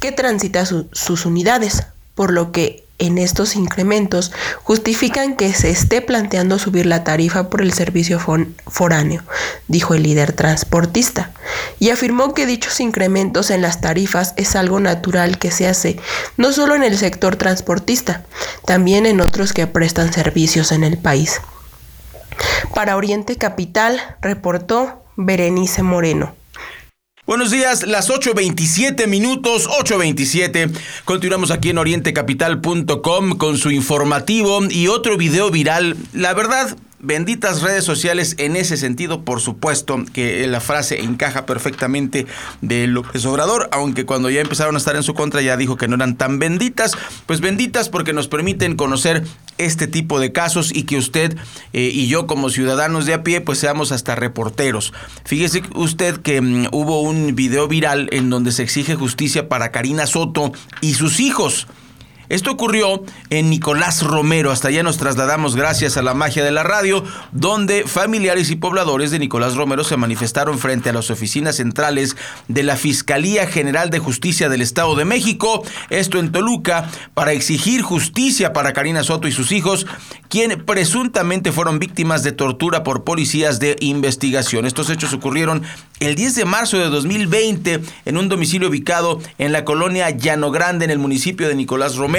[0.00, 1.82] que transita sus unidades,
[2.18, 4.32] por lo que en estos incrementos
[4.64, 8.18] justifican que se esté planteando subir la tarifa por el servicio
[8.66, 9.22] foráneo,
[9.68, 11.30] dijo el líder transportista,
[11.78, 16.00] y afirmó que dichos incrementos en las tarifas es algo natural que se hace
[16.36, 18.24] no solo en el sector transportista,
[18.66, 21.40] también en otros que prestan servicios en el país.
[22.74, 26.34] Para Oriente Capital, reportó Berenice Moreno.
[27.28, 30.74] Buenos días, las 8.27 minutos, 8.27.
[31.04, 35.94] Continuamos aquí en orientecapital.com con su informativo y otro video viral.
[36.14, 42.26] La verdad, Benditas redes sociales en ese sentido, por supuesto que la frase encaja perfectamente
[42.60, 45.86] de López Obrador, aunque cuando ya empezaron a estar en su contra ya dijo que
[45.86, 49.24] no eran tan benditas, pues benditas porque nos permiten conocer
[49.58, 51.36] este tipo de casos y que usted
[51.72, 54.92] eh, y yo como ciudadanos de a pie pues seamos hasta reporteros.
[55.24, 60.08] Fíjese usted que mm, hubo un video viral en donde se exige justicia para Karina
[60.08, 61.68] Soto y sus hijos.
[62.28, 64.50] Esto ocurrió en Nicolás Romero.
[64.50, 69.10] Hasta allá nos trasladamos gracias a la magia de la radio, donde familiares y pobladores
[69.10, 72.16] de Nicolás Romero se manifestaron frente a las oficinas centrales
[72.48, 77.80] de la Fiscalía General de Justicia del Estado de México, esto en Toluca, para exigir
[77.80, 79.86] justicia para Karina Soto y sus hijos,
[80.28, 84.66] quienes presuntamente fueron víctimas de tortura por policías de investigación.
[84.66, 85.62] Estos hechos ocurrieron
[86.00, 90.84] el 10 de marzo de 2020 en un domicilio ubicado en la colonia Llano Grande,
[90.84, 92.17] en el municipio de Nicolás Romero.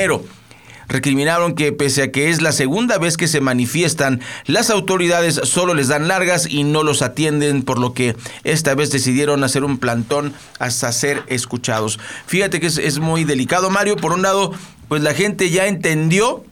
[0.87, 5.75] Recriminaron que pese a que es la segunda vez que se manifiestan, las autoridades solo
[5.75, 9.77] les dan largas y no los atienden, por lo que esta vez decidieron hacer un
[9.77, 11.99] plantón hasta ser escuchados.
[12.25, 13.97] Fíjate que es, es muy delicado, Mario.
[13.97, 14.51] Por un lado,
[14.87, 16.43] pues la gente ya entendió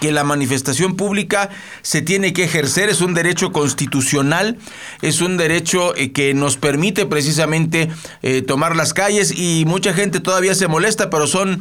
[0.00, 1.50] que la manifestación pública
[1.82, 4.58] se tiene que ejercer, es un derecho constitucional,
[5.00, 7.88] es un derecho eh, que nos permite precisamente
[8.22, 11.60] eh, tomar las calles y mucha gente todavía se molesta, pero son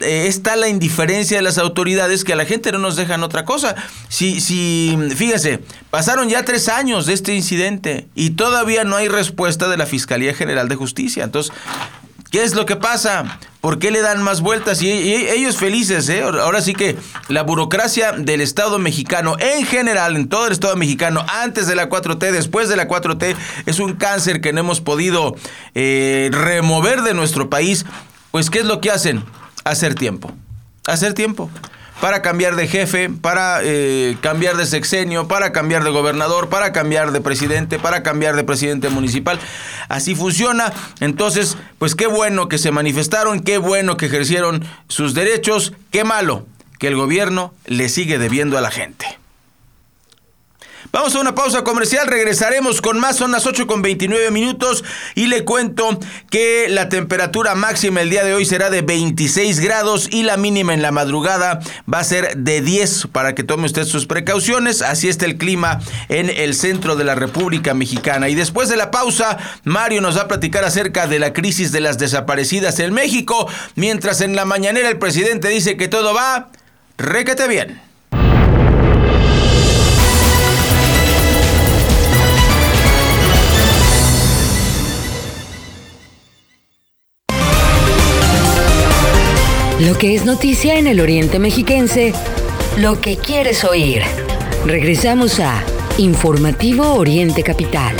[0.00, 3.44] eh, está la indiferencia de las autoridades que a la gente no nos dejan otra
[3.44, 3.74] cosa.
[4.08, 9.68] Si, si, fíjese, pasaron ya tres años de este incidente y todavía no hay respuesta
[9.68, 11.24] de la Fiscalía General de Justicia.
[11.24, 11.52] Entonces,
[12.30, 13.38] ¿qué es lo que pasa?
[13.60, 14.82] ¿Por qué le dan más vueltas?
[14.82, 16.22] Y, ellos felices, ¿eh?
[16.22, 16.96] Ahora sí que
[17.28, 21.88] la burocracia del Estado mexicano, en general, en todo el Estado mexicano, antes de la
[21.88, 23.34] 4T, después de la 4T,
[23.66, 25.34] es un cáncer que no hemos podido
[25.74, 27.84] eh, remover de nuestro país.
[28.30, 29.24] Pues, ¿qué es lo que hacen?
[29.68, 30.32] Hacer tiempo.
[30.86, 31.50] Hacer tiempo.
[32.00, 37.10] Para cambiar de jefe, para eh, cambiar de sexenio, para cambiar de gobernador, para cambiar
[37.10, 39.40] de presidente, para cambiar de presidente municipal.
[39.88, 40.72] Así funciona.
[41.00, 46.46] Entonces, pues qué bueno que se manifestaron, qué bueno que ejercieron sus derechos, qué malo
[46.78, 49.18] que el gobierno le sigue debiendo a la gente.
[50.90, 54.82] Vamos a una pausa comercial, regresaremos con más, son las 8 con 29 minutos
[55.14, 60.08] y le cuento que la temperatura máxima el día de hoy será de 26 grados
[60.10, 61.60] y la mínima en la madrugada
[61.92, 64.80] va a ser de 10 para que tome usted sus precauciones.
[64.80, 68.30] Así está el clima en el centro de la República Mexicana.
[68.30, 71.80] Y después de la pausa, Mario nos va a platicar acerca de la crisis de
[71.80, 76.48] las desaparecidas en México, mientras en la mañanera el presidente dice que todo va
[76.96, 77.87] requete bien.
[89.80, 92.12] Lo que es noticia en el Oriente Mexiquense,
[92.78, 94.02] lo que quieres oír.
[94.66, 95.62] Regresamos a
[95.98, 97.94] Informativo Oriente Capital.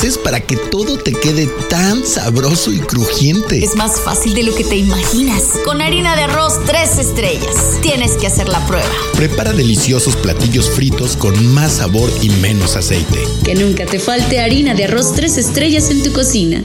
[0.00, 3.62] Haces para que todo te quede tan sabroso y crujiente?
[3.62, 5.42] Es más fácil de lo que te imaginas.
[5.62, 7.78] Con harina de arroz tres estrellas.
[7.82, 8.88] Tienes que hacer la prueba.
[9.14, 13.18] Prepara deliciosos platillos fritos con más sabor y menos aceite.
[13.44, 16.64] Que nunca te falte harina de arroz tres estrellas en tu cocina.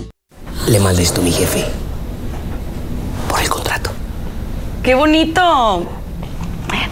[0.67, 1.65] Le manda esto a mi jefe.
[3.27, 3.89] Por el contrato.
[4.81, 5.85] ¡Qué bonito!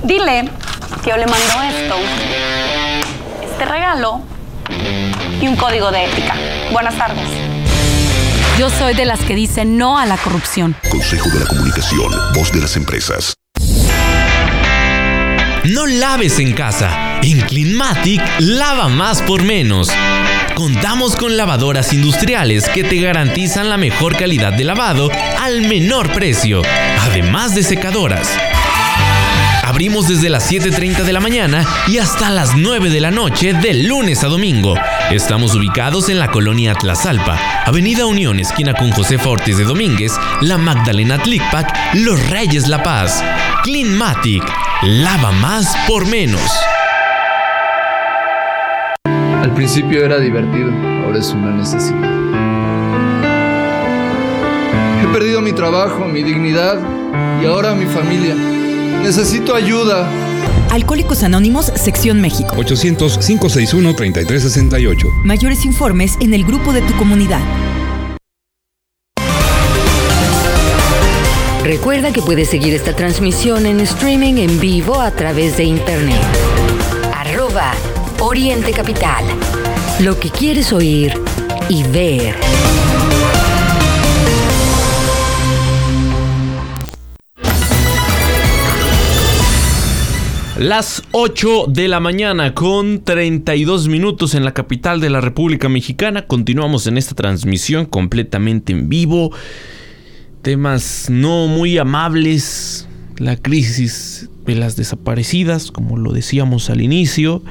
[0.03, 0.49] Dile
[1.05, 1.95] que yo le mando esto,
[3.49, 4.21] este regalo
[5.41, 6.35] y un código de ética.
[6.71, 7.27] Buenas tardes.
[8.57, 10.75] Yo soy de las que dicen no a la corrupción.
[10.89, 13.33] Consejo de la Comunicación, voz de las empresas.
[15.65, 17.19] No laves en casa.
[17.23, 19.89] En Cleanmatic, lava más por menos.
[20.55, 26.61] Contamos con lavadoras industriales que te garantizan la mejor calidad de lavado al menor precio,
[26.99, 28.29] además de secadoras.
[29.63, 33.73] Abrimos desde las 7.30 de la mañana y hasta las 9 de la noche de
[33.73, 34.75] lunes a domingo.
[35.11, 40.57] Estamos ubicados en la colonia Tlazalpa, Avenida Unión, esquina con José Fortes de Domínguez, La
[40.57, 43.23] Magdalena Tlicpac, Los Reyes La Paz.
[43.63, 44.43] Cleanmatic,
[44.81, 46.41] lava más por menos.
[49.05, 50.71] Al principio era divertido,
[51.05, 52.09] ahora es una necesidad.
[55.03, 56.79] He perdido mi trabajo, mi dignidad
[57.41, 58.33] y ahora mi familia.
[59.03, 60.07] Necesito ayuda.
[60.73, 62.55] Alcohólicos Anónimos, Sección México.
[62.55, 65.23] 800-561-3368.
[65.23, 67.41] Mayores informes en el grupo de tu comunidad.
[71.63, 76.17] Recuerda que puedes seguir esta transmisión en streaming en vivo a través de internet.
[77.13, 77.73] Arroba
[78.19, 79.25] Oriente Capital.
[79.99, 81.13] Lo que quieres oír
[81.69, 82.35] y ver.
[90.57, 96.27] Las 8 de la mañana con 32 minutos en la capital de la República Mexicana.
[96.27, 99.31] Continuamos en esta transmisión completamente en vivo.
[100.43, 102.87] Temas no muy amables.
[103.17, 107.41] La crisis de las desaparecidas, como lo decíamos al inicio.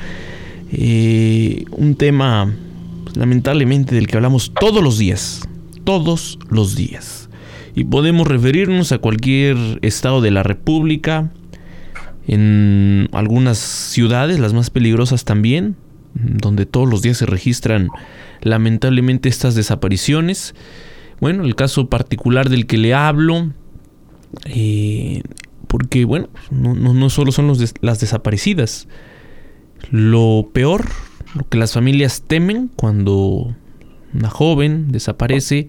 [0.70, 2.54] Eh, un tema
[3.02, 5.40] pues, lamentablemente del que hablamos todos los días.
[5.82, 7.28] Todos los días.
[7.74, 11.32] Y podemos referirnos a cualquier estado de la República
[12.26, 15.76] en algunas ciudades, las más peligrosas también,
[16.14, 17.88] donde todos los días se registran
[18.40, 20.54] lamentablemente estas desapariciones.
[21.20, 23.52] Bueno, el caso particular del que le hablo,
[24.44, 25.22] eh,
[25.68, 28.88] porque bueno, no, solo son las desaparecidas,
[29.90, 30.86] lo peor,
[31.34, 33.56] lo que las familias temen cuando
[34.14, 35.68] una joven desaparece,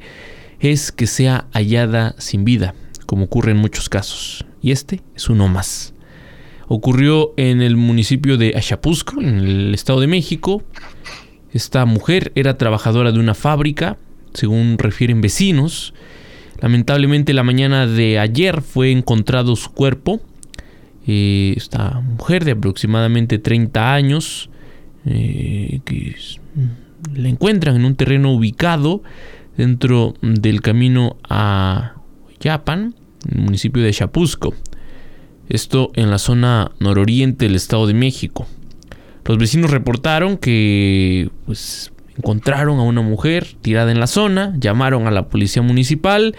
[0.60, 4.46] es que sea hallada sin vida, como ocurre en muchos casos.
[4.62, 5.94] Y este es uno más
[6.74, 10.64] ocurrió en el municipio de Achapuzco, en el Estado de México.
[11.52, 13.98] Esta mujer era trabajadora de una fábrica,
[14.34, 15.94] según refieren vecinos.
[16.60, 20.20] Lamentablemente la mañana de ayer fue encontrado su cuerpo.
[21.06, 24.50] Eh, esta mujer de aproximadamente 30 años,
[25.06, 26.16] eh, que
[27.14, 29.04] la encuentran en un terreno ubicado
[29.58, 31.98] dentro del camino a
[32.40, 32.96] Yapan,
[33.30, 34.56] en el municipio de Chapuzco.
[35.54, 38.48] Esto en la zona nororiente del Estado de México.
[39.24, 45.12] Los vecinos reportaron que pues, encontraron a una mujer tirada en la zona, llamaron a
[45.12, 46.36] la policía municipal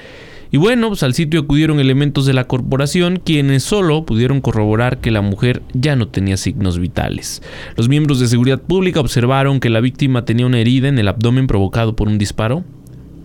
[0.50, 5.12] y bueno, pues al sitio acudieron elementos de la corporación quienes solo pudieron corroborar que
[5.12, 7.40] la mujer ya no tenía signos vitales.
[7.77, 11.46] Los miembros de seguridad pública observaron que la víctima tenía una herida en el abdomen
[11.46, 12.64] provocado por un disparo,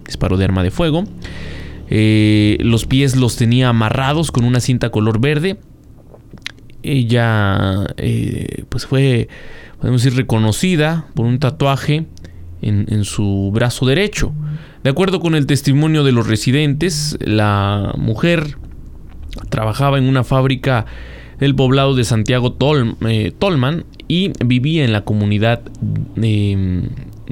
[0.05, 1.05] disparo de arma de fuego.
[1.89, 5.57] Eh, los pies los tenía amarrados con una cinta color verde
[6.83, 9.27] ella eh, pues fue,
[9.79, 12.05] podemos decir, reconocida por un tatuaje
[12.61, 14.33] en, su brazo derecho.
[14.83, 18.57] De acuerdo con el testimonio de los residentes, la mujer
[19.49, 20.85] trabajaba en una fábrica
[21.39, 22.57] del poblado de Santiago
[23.07, 25.61] eh, Tolman y vivía en la comunidad,
[26.21, 26.83] eh,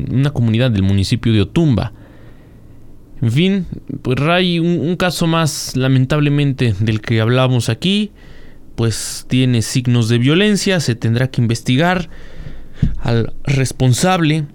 [0.09, 1.91] una comunidad del municipio de Otumba.
[3.21, 3.65] En fin,
[4.03, 8.11] pues Ray, un, caso más lamentablemente del que hablamos aquí,
[8.78, 12.09] pues tiene signos de violencia, se tendrá que investigar
[13.01, 14.45] al responsable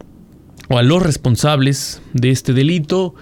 [0.68, 3.16] o a los responsables de este delito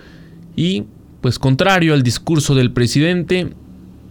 [0.57, 0.85] y
[1.23, 3.55] pues contrario al discurso del presidente,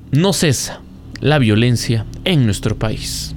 [0.10, 0.82] no cesa
[1.20, 3.36] la violencia en nuestro país.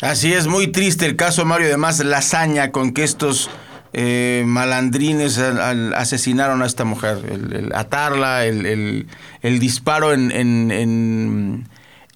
[0.00, 3.50] Así es, muy triste el caso Mario, además la hazaña con que estos
[3.92, 9.06] eh, malandrines asesinaron a esta mujer, el, atarla, el,
[9.42, 11.68] disparo en, en,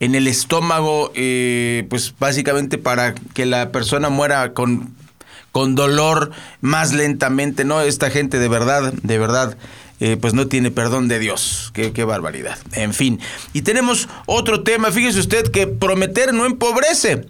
[0.03, 4.97] el estómago, eh, pues básicamente para que la persona muera con,
[5.53, 7.81] con dolor más lentamente, ¿no?
[7.81, 9.57] Esta gente de verdad, de verdad.
[10.01, 11.71] Eh, pues no tiene perdón de Dios.
[11.75, 12.59] Qué, barbaridad.
[12.73, 13.21] En fin.
[13.53, 14.91] Y tenemos otro tema.
[14.91, 17.29] Fíjese usted que prometer no empobrece.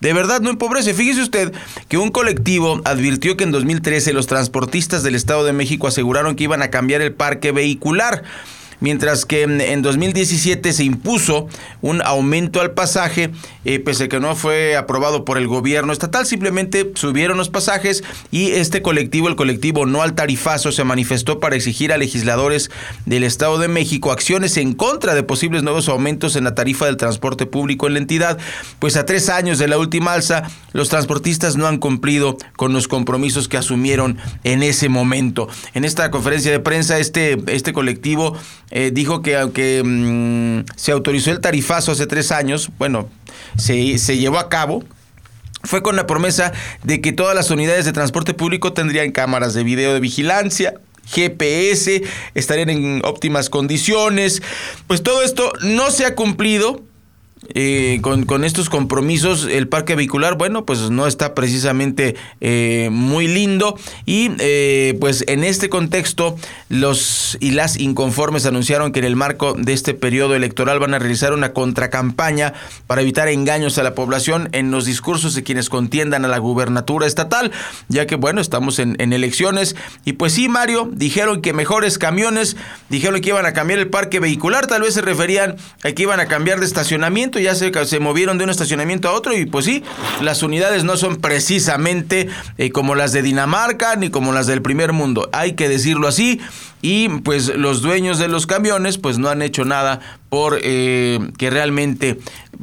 [0.00, 0.94] De verdad no empobrece.
[0.94, 1.52] Fíjese usted
[1.88, 6.44] que un colectivo advirtió que en 2013 los transportistas del Estado de México aseguraron que
[6.44, 8.22] iban a cambiar el parque vehicular
[8.80, 11.48] mientras que en 2017 se impuso
[11.82, 13.30] un aumento al pasaje,
[13.64, 18.04] eh, pese a que no fue aprobado por el gobierno estatal, simplemente subieron los pasajes
[18.30, 22.70] y este colectivo, el colectivo No al Tarifazo, se manifestó para exigir a legisladores
[23.04, 26.96] del Estado de México acciones en contra de posibles nuevos aumentos en la tarifa del
[26.96, 28.38] transporte público en la entidad,
[28.78, 32.88] pues a tres años de la última alza, los transportistas no han cumplido con los
[32.88, 35.48] compromisos que asumieron en ese momento.
[35.74, 38.36] En esta conferencia de prensa, este, este colectivo
[38.70, 43.08] eh, dijo que aunque mm, se autorizó el tarifazo hace tres años, bueno,
[43.56, 44.84] se, se llevó a cabo,
[45.62, 46.52] fue con la promesa
[46.82, 50.74] de que todas las unidades de transporte público tendrían cámaras de video de vigilancia,
[51.06, 52.02] GPS,
[52.34, 54.42] estarían en óptimas condiciones.
[54.86, 56.82] Pues todo esto no se ha cumplido
[57.54, 63.78] eh, con, estos compromisos el parque vehicular, bueno, pues no está precisamente eh, muy lindo.
[64.04, 66.36] Y eh, pues en este contexto
[66.68, 70.98] los y las inconformes anunciaron que en el marco de este periodo electoral van a
[70.98, 72.52] realizar una contracampaña
[72.86, 77.06] para evitar engaños a la población en los discursos de quienes contiendan a la gubernatura
[77.06, 77.52] estatal,
[77.88, 79.76] ya que bueno, estamos en elecciones.
[80.04, 82.56] Y pues sí, Mario, dijeron que mejores camiones,
[82.88, 86.20] dijeron que iban a cambiar el parque vehicular, tal vez se referían a que iban
[86.20, 89.64] a cambiar de estacionamiento, ya se, se movieron de un estacionamiento a otro y pues
[89.64, 89.82] sí,
[90.20, 92.28] las unidades no son precisamente
[92.58, 96.40] eh, como las de Dinamarca ni como las del primer mundo, hay que decirlo así
[96.82, 101.50] y pues los dueños de los camiones pues no han hecho nada por eh, que
[101.50, 102.18] realmente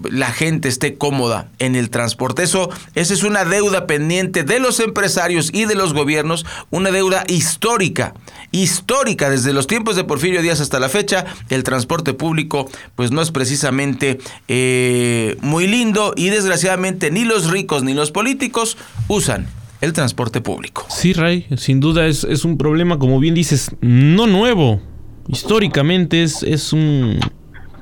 [0.09, 2.43] la gente esté cómoda en el transporte.
[2.43, 7.23] Eso, esa es una deuda pendiente de los empresarios y de los gobiernos, una deuda
[7.27, 8.13] histórica,
[8.51, 11.25] histórica desde los tiempos de Porfirio Díaz hasta la fecha.
[11.49, 17.83] El transporte público pues no es precisamente eh, muy lindo y desgraciadamente ni los ricos
[17.83, 18.77] ni los políticos
[19.07, 19.47] usan
[19.81, 20.85] el transporte público.
[20.89, 24.81] Sí, Ray, sin duda es, es un problema, como bien dices, no nuevo.
[25.27, 27.19] Históricamente es, es un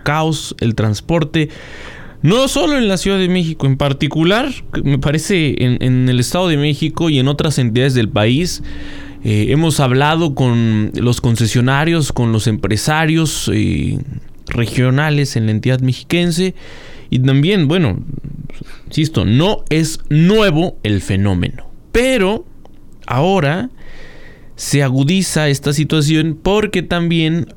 [0.04, 1.50] caos el transporte.
[2.24, 4.52] No solo en la Ciudad de México, en particular,
[4.84, 8.62] me parece en, el Estado de México y en otras entidades del país.
[9.24, 13.98] Eh, hemos hablado con los concesionarios, con los empresarios eh,
[14.48, 16.54] regionales en la entidad mexiquense.
[17.10, 18.00] Y también, bueno,
[18.86, 21.72] insisto, no es nuevo el fenómeno.
[21.92, 22.46] Pero
[23.08, 23.72] ahora
[24.56, 27.48] se agudiza esta situación porque también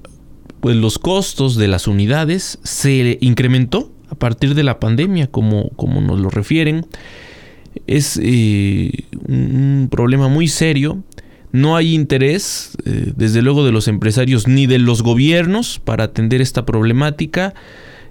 [0.61, 6.01] pues los costos de las unidades se incrementó a partir de la pandemia, como, como
[6.01, 6.87] nos lo refieren.
[7.87, 11.03] Es eh, un problema muy serio.
[11.53, 16.41] No hay interés, eh, desde luego, de los empresarios ni de los gobiernos para atender
[16.41, 17.55] esta problemática.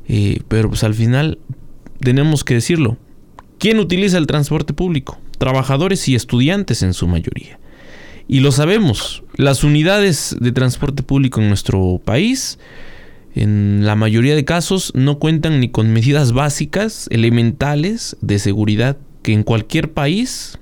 [0.07, 1.39] Eh, pero pues al final
[1.99, 2.97] tenemos que decirlo.
[3.57, 5.19] ¿Quién utiliza el transporte público?
[5.37, 7.59] Trabajadores y estudiantes en su mayoría.
[8.27, 12.59] Y lo sabemos, las unidades de transporte público en nuestro país,
[13.35, 19.33] en la mayoría de casos, no cuentan ni con medidas básicas, elementales de seguridad que
[19.33, 20.59] en cualquier país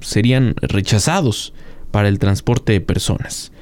[0.00, 1.54] serían rechazados
[1.90, 3.52] para el transporte de personas.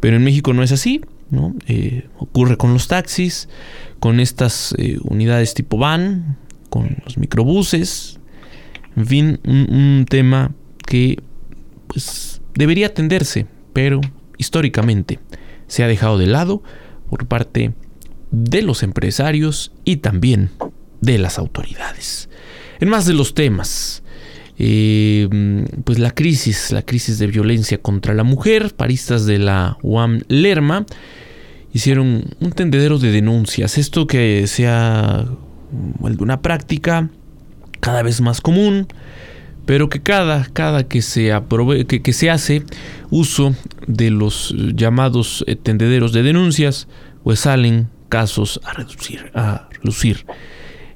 [0.00, 1.02] Pero en México no es así.
[1.66, 3.50] Eh, ocurre con los taxis,
[4.00, 6.38] con estas eh, unidades tipo van,
[6.70, 8.18] con los microbuses,
[8.96, 10.52] en fin, un, un tema
[10.86, 11.20] que
[11.86, 14.00] pues debería atenderse, pero
[14.38, 15.18] históricamente
[15.66, 16.62] se ha dejado de lado
[17.08, 17.72] por parte
[18.30, 20.50] de los empresarios y también
[21.00, 22.28] de las autoridades.
[22.80, 24.02] En más de los temas,
[24.58, 25.28] eh,
[25.84, 28.74] pues la crisis, la crisis de violencia contra la mujer.
[28.74, 30.84] Paristas de la UAM Lerma
[31.72, 33.78] hicieron un tendedero de denuncias.
[33.78, 35.26] Esto que sea
[36.00, 37.10] una práctica
[37.80, 38.88] cada vez más común,
[39.68, 41.30] pero que cada, cada que, se
[41.86, 42.62] que, que, se hace
[43.10, 43.54] uso
[43.86, 46.88] de los llamados eh, tendederos de denuncias,
[47.22, 50.24] pues salen casos a reducir, a relucir.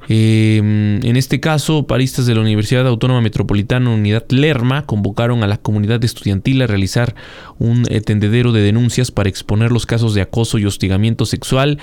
[0.09, 5.59] Em, en este caso, paristas de la Universidad Autónoma Metropolitana Unidad Lerma convocaron a la
[5.59, 7.14] comunidad estudiantil a realizar
[7.59, 11.79] un eh, tendedero de denuncias para exponer los casos de acoso y hostigamiento sexual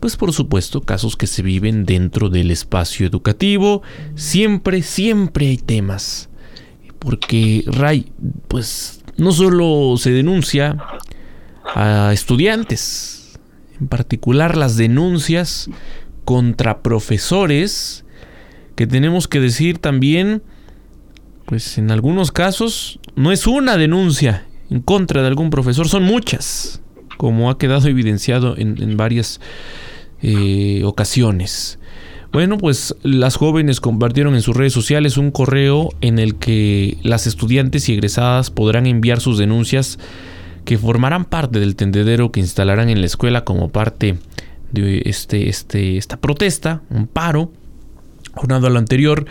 [0.00, 3.82] pues por supuesto casos que se viven dentro del espacio educativo.
[4.14, 6.28] Siempre, siempre hay temas.
[6.98, 8.12] Porque Ray,
[8.48, 10.76] pues no solo se denuncia
[11.74, 13.38] a estudiantes,
[13.80, 15.68] en particular las denuncias
[16.24, 18.04] contra profesores,
[18.74, 20.42] que tenemos que decir también,
[21.46, 26.82] pues en algunos casos no es una denuncia en contra de algún profesor, son muchas,
[27.16, 29.40] como ha quedado evidenciado en, en varias
[30.22, 31.78] eh, ocasiones.
[32.32, 37.26] Bueno, pues las jóvenes compartieron en sus redes sociales un correo en el que las
[37.26, 39.98] estudiantes y egresadas podrán enviar sus denuncias
[40.64, 44.18] que formarán parte del tendedero que instalarán en la escuela como parte
[44.72, 47.52] de este, este, esta protesta, un paro
[48.36, 49.24] Jornado a lo anterior,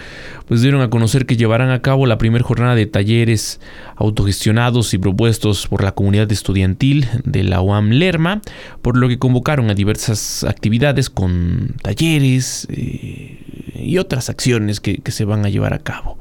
[0.47, 3.59] pues dieron a conocer que llevarán a cabo la primera jornada de talleres
[3.95, 8.41] autogestionados y propuestos por la comunidad estudiantil de la UAM Lerma,
[8.81, 13.37] por lo que convocaron a diversas actividades con talleres eh,
[13.75, 16.17] y otras acciones que, se van a llevar a cabo.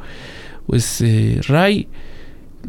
[0.67, 1.89] Pues eh, Ray,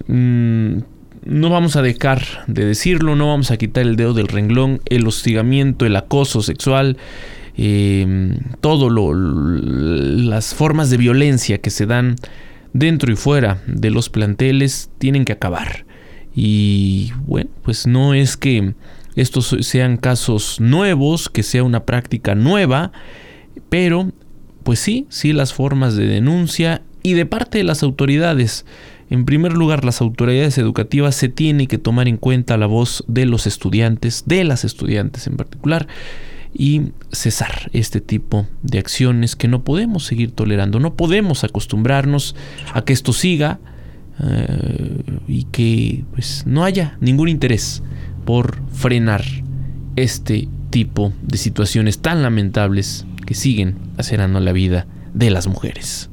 [0.07, 0.78] mm,
[1.26, 5.05] no vamos a dejar de decirlo, no vamos a quitar el dedo del renglón, el
[5.07, 6.97] hostigamiento, el acoso sexual
[7.58, 12.16] eh, todo lo, las formas de violencia que se dan
[12.74, 15.86] dentro y fuera de los planteles tienen que acabar.
[16.36, 18.74] Y bueno, pues no es que
[19.16, 22.91] estos sean casos nuevos, que sea una práctica nueva,
[23.70, 24.12] pero
[24.64, 28.66] pues sí, sí las formas de denuncia y de parte de las autoridades.
[29.10, 33.26] En primer lugar, las autoridades educativas se tienen que tomar en cuenta la voz de
[33.26, 35.88] los estudiantes, de las estudiantes en particular,
[36.58, 40.80] y cesar este tipo de acciones que no podemos seguir tolerando.
[40.80, 42.36] No podemos acostumbrarnos
[42.74, 43.60] a que esto siga
[44.24, 47.84] eh, y que pues, no haya ningún interés
[48.24, 49.26] por frenar
[49.97, 56.10] este tipo de situaciones tan lamentables que siguen acerando la vida de las mujeres.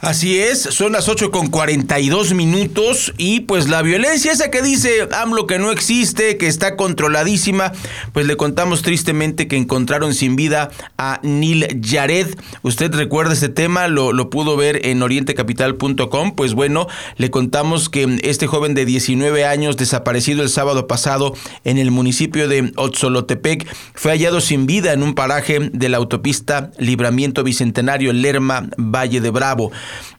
[0.00, 5.08] Así es, son las 8 con 42 minutos y pues la violencia esa que dice
[5.10, 7.72] AMLO que no existe, que está controladísima,
[8.12, 12.28] pues le contamos tristemente que encontraron sin vida a Neil Jared.
[12.62, 16.86] Usted recuerda este tema, lo, lo pudo ver en orientecapital.com, pues bueno,
[17.16, 21.34] le contamos que este joven de 19 años desaparecido el sábado pasado
[21.64, 26.70] en el municipio de Otzolotepec fue hallado sin vida en un paraje de la autopista
[26.78, 29.72] Libramiento Bicentenario Lerma Valle de Bravo.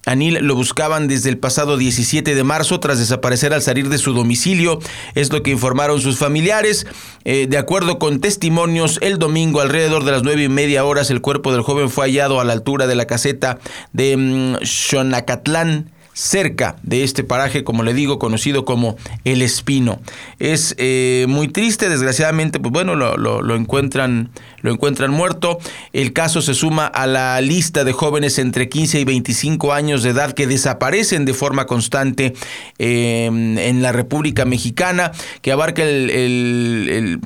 [0.05, 4.13] A lo buscaban desde el pasado 17 de marzo tras desaparecer al salir de su
[4.13, 4.79] domicilio,
[5.13, 6.87] es lo que informaron sus familiares.
[7.25, 11.21] Eh, de acuerdo con testimonios, el domingo alrededor de las nueve y media horas el
[11.21, 13.59] cuerpo del joven fue hallado a la altura de la caseta
[13.93, 20.01] de mm, Xonacatlán cerca de este paraje, como le digo, conocido como El Espino.
[20.37, 24.29] Es eh, muy triste, desgraciadamente, pues bueno, lo, encuentran,
[24.61, 25.59] lo encuentran muerto.
[25.93, 30.09] El caso se suma a la lista de jóvenes entre 15 y 25 años de
[30.09, 32.33] edad que desaparecen de forma constante
[32.79, 37.21] em, en la República Mexicana, que abarca el,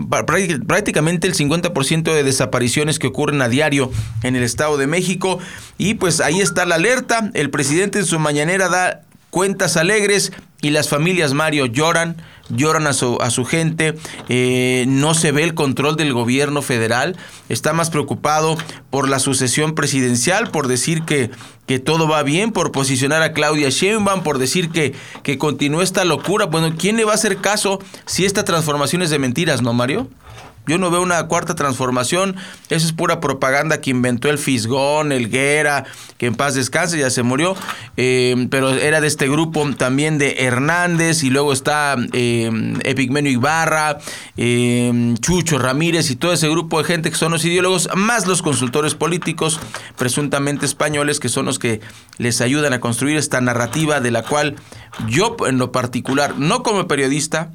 [0.68, 3.92] prácticamente el 50% de desapariciones que ocurren a diario
[4.22, 5.40] en el Estado de México.
[5.80, 7.32] Y pues ahí está la alerta.
[7.34, 8.83] El presidente en su mañanera da
[9.34, 10.32] cuentas alegres
[10.62, 13.96] y las familias Mario lloran, lloran a su, a su gente,
[14.30, 17.18] eh, no se ve el control del gobierno federal,
[17.50, 18.58] está más preocupado
[18.92, 21.32] por la sucesión presidencial, por decir que,
[21.66, 26.06] que todo va bien, por posicionar a Claudia Sheinbaum, por decir que, que continúa esta
[26.06, 26.46] locura.
[26.46, 30.08] Bueno, ¿quién le va a hacer caso si esta transformación es de mentiras, no Mario?
[30.66, 32.36] Yo no veo una cuarta transformación.
[32.70, 35.84] Eso es pura propaganda que inventó el Fisgón, el Guerra,
[36.18, 37.56] que en paz descanse, ya se murió.
[37.98, 42.50] Eh, pero era de este grupo también de Hernández y luego está eh,
[42.84, 43.98] Epigmenio Ibarra,
[44.38, 48.42] eh, Chucho Ramírez y todo ese grupo de gente que son los ideólogos, más los
[48.42, 49.60] consultores políticos,
[49.98, 51.82] presuntamente españoles, que son los que
[52.18, 54.56] les ayudan a construir esta narrativa de la cual
[55.08, 57.52] yo en lo particular, no como periodista,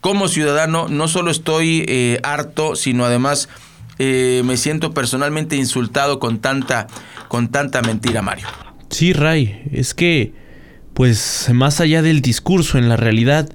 [0.00, 3.48] como ciudadano no solo estoy eh, harto, sino además
[3.98, 6.86] eh, me siento personalmente insultado con tanta,
[7.28, 8.46] con tanta mentira, Mario.
[8.90, 10.32] Sí, Ray, es que,
[10.94, 13.48] pues más allá del discurso, en la realidad,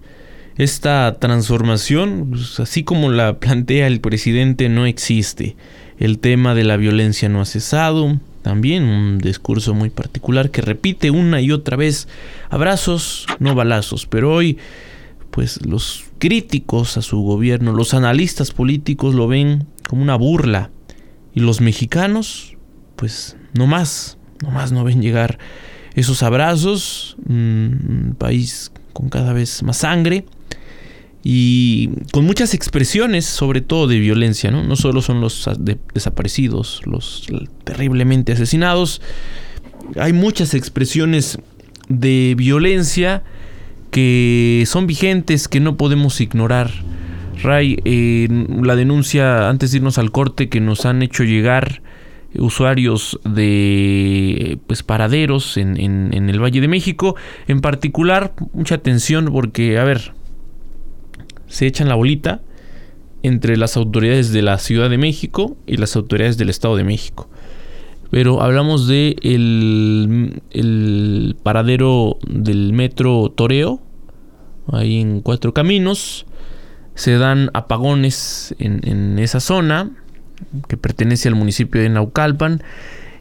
[0.58, 5.56] esta transformación, pues, así como la plantea el presidente, no existe.
[5.98, 11.10] El tema de la violencia no ha cesado, también un discurso muy particular que repite
[11.10, 12.10] una y otra vez
[12.50, 14.58] abrazos, no balazos, pero hoy
[15.34, 20.70] pues los críticos a su gobierno, los analistas políticos lo ven como una burla
[21.34, 22.56] y los mexicanos
[22.96, 25.40] pues no más, no más no ven llegar
[25.96, 30.26] esos abrazos, un país con cada vez más sangre
[31.24, 34.64] y con muchas expresiones, sobre todo de violencia, ¿no?
[34.64, 35.50] No solo son los
[35.96, 37.26] desaparecidos, los
[37.64, 39.02] terriblemente asesinados,
[39.96, 41.40] hay muchas expresiones
[41.90, 43.24] de violencia
[43.94, 46.72] que son vigentes, que no podemos ignorar.
[47.44, 47.78] Ray,
[48.64, 51.84] la denuncia, antes de irnos al corte, que nos han hecho llegar
[52.36, 57.16] usuarios de pues paraderos en, en el Valle de México,
[57.48, 60.14] en particular, mucha atención porque, a ver,
[61.48, 62.42] se echan la bolita
[63.22, 67.30] entre las autoridades de la Ciudad de México y las autoridades del Estado de México.
[68.14, 73.82] Pero hablamos de el, paradero del metro Toreo,
[74.72, 76.28] ahí en Cuatro Caminos.
[76.94, 79.90] Se dan apagones en, en esa zona
[80.68, 82.62] que pertenece al municipio de Naucalpan.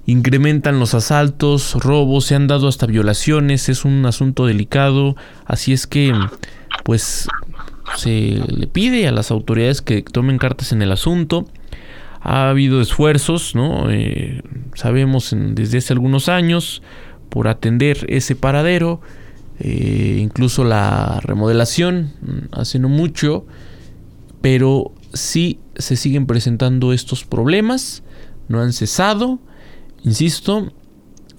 [0.04, 5.16] Incrementan los asaltos, robos, se han dado hasta violaciones, es un asunto delicado.
[5.46, 6.12] Así es que,
[6.84, 7.30] pues,
[7.96, 11.46] se le pide a las autoridades que tomen cartas en el asunto.
[12.22, 13.90] Ha habido esfuerzos, ¿no?
[13.90, 14.42] Eh,
[14.74, 16.82] sabemos desde hace algunos años
[17.28, 19.00] por atender ese paradero,
[19.58, 23.46] eh, incluso la remodelación mm, hace no mucho,
[24.40, 28.02] pero sí se siguen presentando estos problemas,
[28.48, 29.38] no han cesado,
[30.04, 30.72] insisto,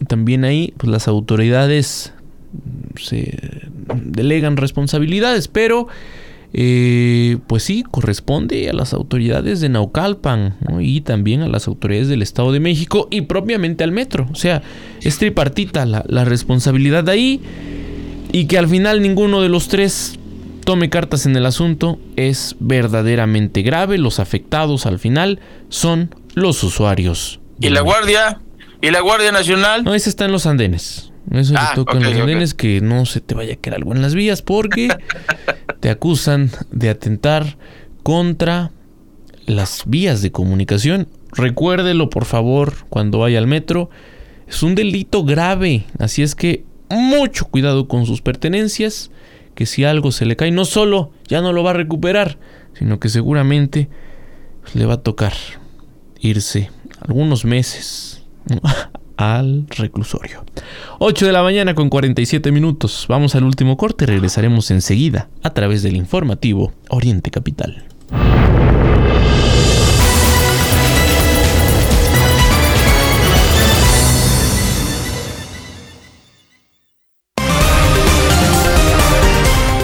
[0.07, 2.13] también ahí pues, las autoridades
[2.53, 3.69] mm, se
[4.03, 5.87] delegan responsabilidades, pero
[6.53, 12.21] eh, pues sí, corresponde a las autoridades de Naucalpan y también a las autoridades del
[12.21, 14.27] Estado de México y propiamente al metro.
[14.31, 14.61] O sea,
[15.01, 17.41] es tripartita la, la responsabilidad de ahí
[18.31, 20.19] y que al final ninguno de los tres
[20.63, 23.97] tome cartas en el asunto es verdaderamente grave.
[23.97, 25.39] Los afectados al final
[25.69, 27.39] son los usuarios.
[27.59, 28.41] ¿Y la Guardia?
[28.81, 29.83] ¿Y la Guardia Nacional?
[29.83, 31.12] No, ese está en los andenes.
[31.31, 34.01] Eso ah, toca en los andenes que no se te vaya a quedar algo en
[34.01, 34.89] las vías porque
[35.79, 37.57] te acusan de atentar
[38.03, 38.71] contra
[39.45, 41.07] las vías de comunicación.
[41.31, 43.89] Recuérdelo por favor cuando vaya al metro.
[44.47, 49.09] Es un delito grave, así es que mucho cuidado con sus pertenencias,
[49.55, 52.37] que si algo se le cae, no solo ya no lo va a recuperar,
[52.73, 53.89] sino que seguramente
[54.73, 55.33] le va a tocar
[56.19, 56.69] irse
[57.01, 58.23] algunos meses
[59.23, 60.43] al reclusorio.
[60.99, 63.05] 8 de la mañana con 47 minutos.
[63.07, 64.05] Vamos al último corte.
[64.05, 67.85] Regresaremos enseguida a través del informativo Oriente Capital.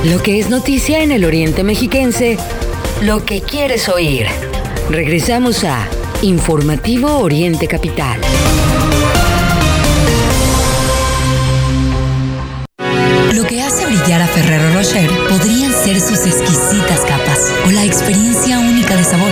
[0.06, 2.38] Lo que es noticia en el Oriente Mexiquense,
[3.02, 4.26] lo que quieres oír.
[4.90, 5.88] Regresamos a
[6.22, 8.20] Informativo Oriente Capital.
[13.40, 18.60] Lo que hace brillar a Ferrero Rocher podrían ser sus exquisitas capas o la experiencia
[18.60, 19.32] única de sabor.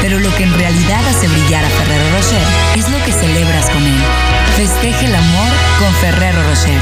[0.00, 2.42] Pero lo que en realidad hace brillar a Ferrero Rocher
[2.74, 4.00] es lo que celebras con él.
[4.56, 6.80] Festeje el amor con Ferrero Rocher.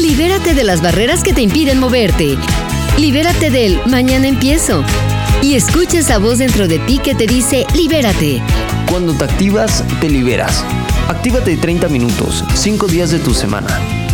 [0.00, 2.38] Libérate de las barreras que te impiden moverte.
[2.96, 4.84] Libérate del mañana empiezo.
[5.42, 8.42] Y escucha esa voz dentro de ti que te dice libérate.
[8.90, 10.64] Cuando te activas, te liberas.
[11.08, 13.68] Actívate 30 minutos, 5 días de tu semana.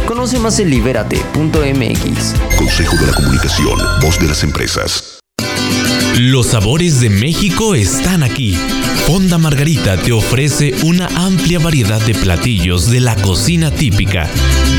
[0.06, 2.34] Conoce más en libérate.mx.
[2.58, 5.18] Consejo de la Comunicación, voz de las empresas.
[6.18, 8.56] Los sabores de México están aquí.
[9.06, 14.30] Fonda Margarita te ofrece una amplia variedad de platillos de la cocina típica.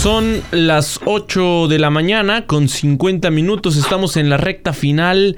[0.02, 3.78] Son las 8 de la mañana con 50 minutos.
[3.78, 5.38] Estamos en la recta final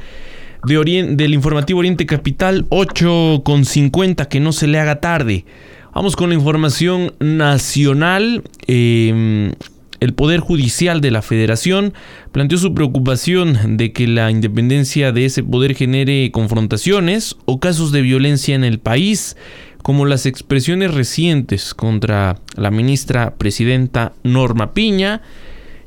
[0.63, 4.27] de del informativo Oriente Capital 8 con 50.
[4.27, 5.45] Que no se le haga tarde.
[5.93, 8.43] Vamos con la información nacional.
[8.65, 9.53] Eh,
[9.99, 11.93] el Poder Judicial de la Federación
[12.31, 18.01] planteó su preocupación de que la independencia de ese poder genere confrontaciones o casos de
[18.01, 19.35] violencia en el país,
[19.83, 25.21] como las expresiones recientes contra la ministra presidenta Norma Piña,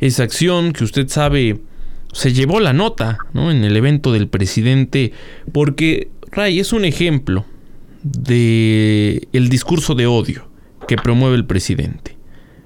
[0.01, 1.61] esa acción que usted sabe
[2.13, 5.13] se llevó la nota en el evento del presidente,
[5.51, 7.47] porque Ray es un ejemplo
[8.05, 10.49] de el discurso de odio
[10.87, 12.17] que promueve el presidente.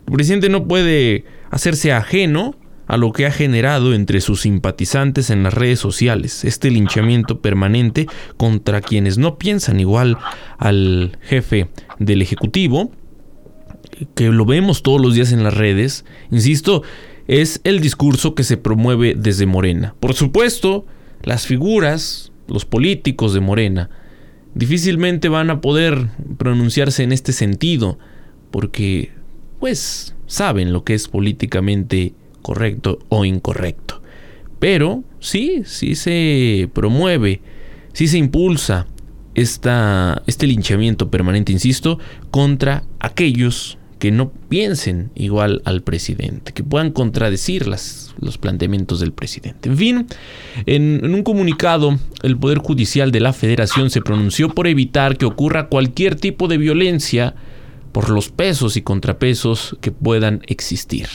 [0.06, 5.42] El presidente no puede hacerse ajeno a lo que ha generado entre sus simpatizantes en
[5.42, 10.16] las redes sociales, este linchamiento permanente contra quienes no piensan igual
[10.56, 11.68] al jefe
[11.98, 12.90] del Ejecutivo,
[14.14, 16.82] que lo vemos todos los días en las redes, insisto,
[17.26, 19.94] es el discurso que se promueve desde Morena.
[20.00, 20.86] Por supuesto,
[21.22, 23.90] las figuras, los políticos de Morena,
[24.58, 27.98] difícilmente van a poder pronunciarse en este sentido,
[28.50, 29.12] porque,
[29.60, 34.02] pues, saben lo que es políticamente correcto o incorrecto.
[34.58, 37.40] Pero sí, sí se promueve,
[37.92, 38.88] sí se impulsa
[39.36, 42.00] esta, este linchamiento permanente, insisto,
[42.32, 49.68] contra aquellos que no piensen igual al presidente, que puedan contradecir los planteamientos del presidente.
[49.68, 50.06] En fin,
[50.66, 55.68] en, un comunicado, el Poder Judicial de la Federación se pronunció por evitar que ocurra
[55.68, 57.34] cualquier tipo de violencia
[57.92, 61.08] por los pesos y contrapesos que puedan existir.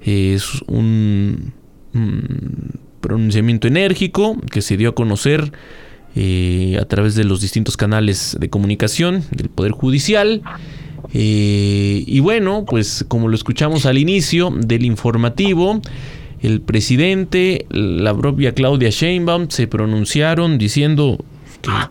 [0.00, 1.54] Es un,
[3.00, 5.52] pronunciamiento enérgico que se dio a conocer
[6.14, 10.42] eh, a través de los distintos canales de comunicación del Poder Judicial.
[11.12, 15.80] Eh, y bueno, pues como lo escuchamos al inicio del informativo,
[16.42, 21.24] el presidente, la propia Claudia Sheinbaum se pronunciaron diciendo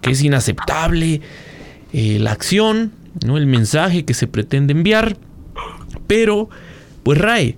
[0.02, 1.22] que, es inaceptable
[1.94, 2.92] eh, la acción
[3.24, 3.38] ¿no?
[3.38, 5.18] El mensaje que se pretende enviar.
[6.08, 6.50] Pero,
[7.04, 7.56] pues Ray,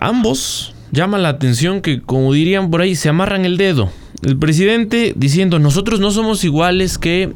[0.00, 3.90] ambos llaman la atención que, como dirían por ahí, se amarran el dedo.
[4.22, 7.32] El presidente diciendo, nosotros no somos iguales que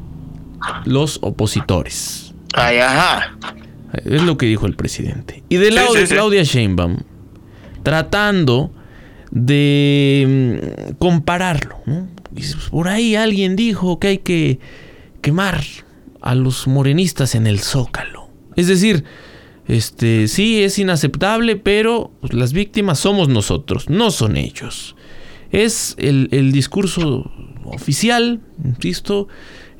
[0.85, 2.22] los opositores.
[2.53, 3.37] Ay, ajá.
[4.05, 5.43] Es lo que dijo el presidente.
[5.49, 6.99] Y del lado de Claudia Sheinbaum,
[7.83, 8.73] tratando
[9.31, 11.77] de mm, compararlo.
[12.33, 14.59] Pues, por ahí alguien dijo que hay que
[15.21, 15.63] quemar
[16.21, 18.29] a los morenistas en el Zócalo.
[18.57, 19.05] Es decir,
[19.67, 24.97] este, sí es inaceptable, pero las víctimas somos nosotros, no son ellos.
[25.51, 27.31] Es el, discurso
[27.65, 29.29] oficial, insisto,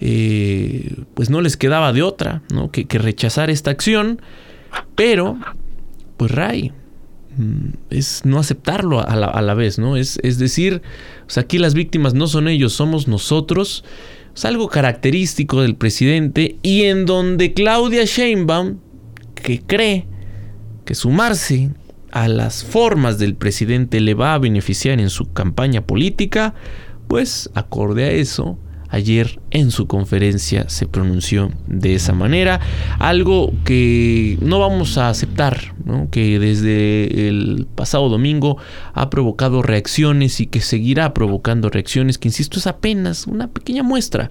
[0.05, 2.73] eh, pues no les quedaba de otra ¿no?
[2.73, 4.21] que, rechazar esta acción,
[4.97, 5.39] pero,
[6.17, 6.73] pues Ray,
[7.37, 9.97] mm, es no aceptarlo a la, vez, ¿no?
[9.97, 10.83] Es, es decir,
[11.37, 13.85] aquí las víctimas no son ellos, somos nosotros.
[14.35, 18.79] Es algo característico del presidente y en donde Claudia Sheinbaum,
[19.37, 20.09] que cree
[20.85, 21.71] que sumarse
[22.11, 26.55] a las formas del presidente le va a beneficiar en su campaña política,
[27.07, 28.59] pues acorde a eso,
[28.93, 32.61] ayer en su conferencia se pronunció de esa manera,
[32.99, 35.75] algo que no vamos a aceptar,
[36.11, 38.59] que desde el pasado domingo
[38.93, 44.31] ha provocado reacciones y que seguirá provocando reacciones, que insisto es apenas una pequeña muestra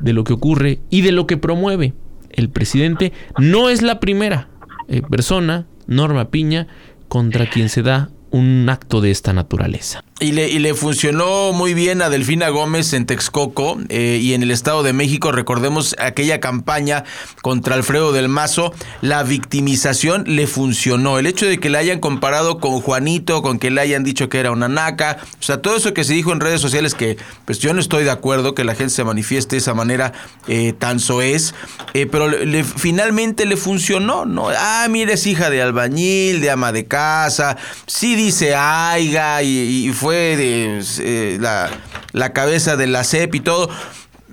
[0.00, 1.94] de lo que ocurre y de lo que promueve
[2.30, 3.14] el presidente.
[3.38, 4.48] No es la primera
[4.88, 6.66] eh, persona, Norma Piña,
[7.08, 10.02] contra quien se da un acto de esta naturaleza.
[10.20, 14.42] Y le, y le, funcionó muy bien a Delfina Gómez en Texcoco eh, y en
[14.42, 15.30] el Estado de México.
[15.30, 17.04] Recordemos aquella campaña
[17.40, 18.72] contra Alfredo del Mazo.
[19.00, 21.20] La victimización le funcionó.
[21.20, 24.40] El hecho de que la hayan comparado con Juanito, con que le hayan dicho que
[24.40, 25.18] era una naca.
[25.38, 28.02] O sea, todo eso que se dijo en redes sociales que pues yo no estoy
[28.02, 30.12] de acuerdo que la gente se manifieste de esa manera
[30.48, 31.54] eh, tan soez.
[31.94, 32.28] Eh, pero
[32.76, 34.48] finalmente le funcionó, ¿no?
[34.50, 37.56] Ah, mire, es hija de albañil, de ama de casa.
[37.86, 41.70] Sí dice Aiga y, fue de, eh, la,
[42.12, 43.70] la cabeza de la CEP y todo.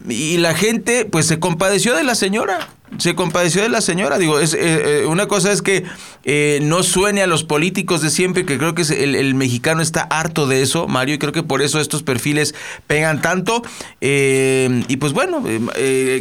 [0.09, 2.67] Y la gente, pues, se compadeció de la señora
[2.97, 4.17] se compadeció de la señora.
[4.17, 4.59] Digo, es, eh,
[5.01, 5.83] eh, una cosa es que
[6.23, 10.47] eh, no suene a los políticos de siempre, que creo que el, mexicano está harto
[10.47, 12.55] de eso, Mario, y creo que por eso estos perfiles
[12.87, 13.63] pegan tanto.
[14.01, 15.43] y pues bueno,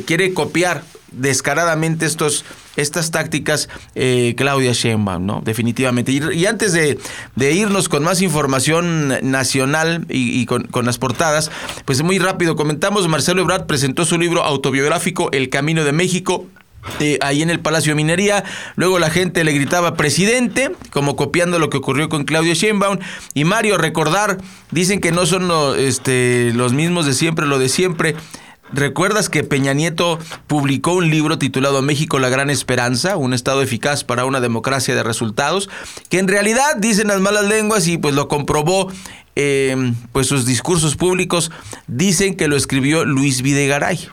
[0.07, 0.83] quiere copiar
[1.17, 2.45] descaradamente estos,
[2.77, 3.69] estas tácticas
[4.37, 5.43] Claudia Sheinbaum, ¿no?
[5.45, 6.13] Definitivamente.
[6.13, 6.99] Y, antes de,
[7.53, 11.51] irnos con más información nacional y, con, las portadas,
[11.85, 16.47] pues muy rápido comentamos, Marcelo Ebrard presentó su libro autobiográfico El Camino de México.
[17.01, 18.45] Eh, ahí en el Palacio de Minería.
[18.77, 22.99] Luego la gente le gritaba presidente, como copiando lo que ocurrió con Claudio Sheinbaum.
[23.33, 24.37] Y Mario, recordar,
[24.71, 28.17] dicen que no son este, los mismos de siempre, lo de siempre.
[28.75, 34.03] ¿Recuerdas que Peña Nieto publicó un libro titulado México la gran esperanza, un estado eficaz
[34.03, 35.71] para una democracia de resultados?
[36.09, 38.91] Que en realidad dicen las malas lenguas y pues lo comprobó
[39.37, 41.53] eh, pues sus discursos públicos
[41.87, 44.09] dicen que lo escribió Luis Videgaray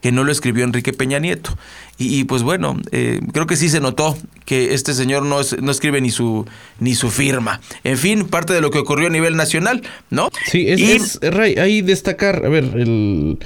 [0.00, 1.58] que no lo escribió Enrique Peña Nieto.
[1.98, 6.00] Y, pues bueno, eh, creo que sí se notó que este señor no, no escribe
[6.00, 6.46] ni su,
[6.78, 7.60] ni su firma.
[7.82, 10.30] En fin, parte de lo que ocurrió a nivel nacional, ¿no?
[10.46, 13.40] Sí, es, Ray, ahí destacar, a ver, el...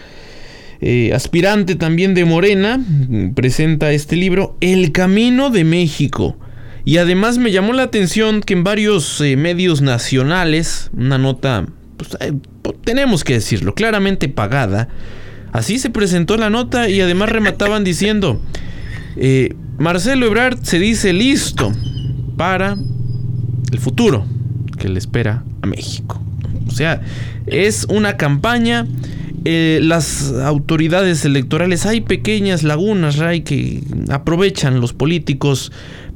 [0.82, 2.84] Eh, aspirante también de Morena,
[3.34, 6.36] presenta este libro, El Camino de México.
[6.84, 11.66] Y además me llamó la atención que en varios eh, medios nacionales, una nota,
[11.96, 12.10] pues,
[12.84, 14.88] tenemos que decirlo, claramente pagada,
[15.52, 18.40] Así se presentó la nota y además remataban diciendo,
[19.16, 21.72] eh, Marcelo Ebrard se dice listo
[22.38, 22.76] para
[23.70, 24.24] el futuro
[24.78, 26.22] que le espera a México.
[26.66, 27.02] O sea,
[27.46, 28.86] es una campaña.
[29.44, 35.72] Eh, las autoridades electorales, hay pequeñas lagunas, Ray, que aprovechan los políticos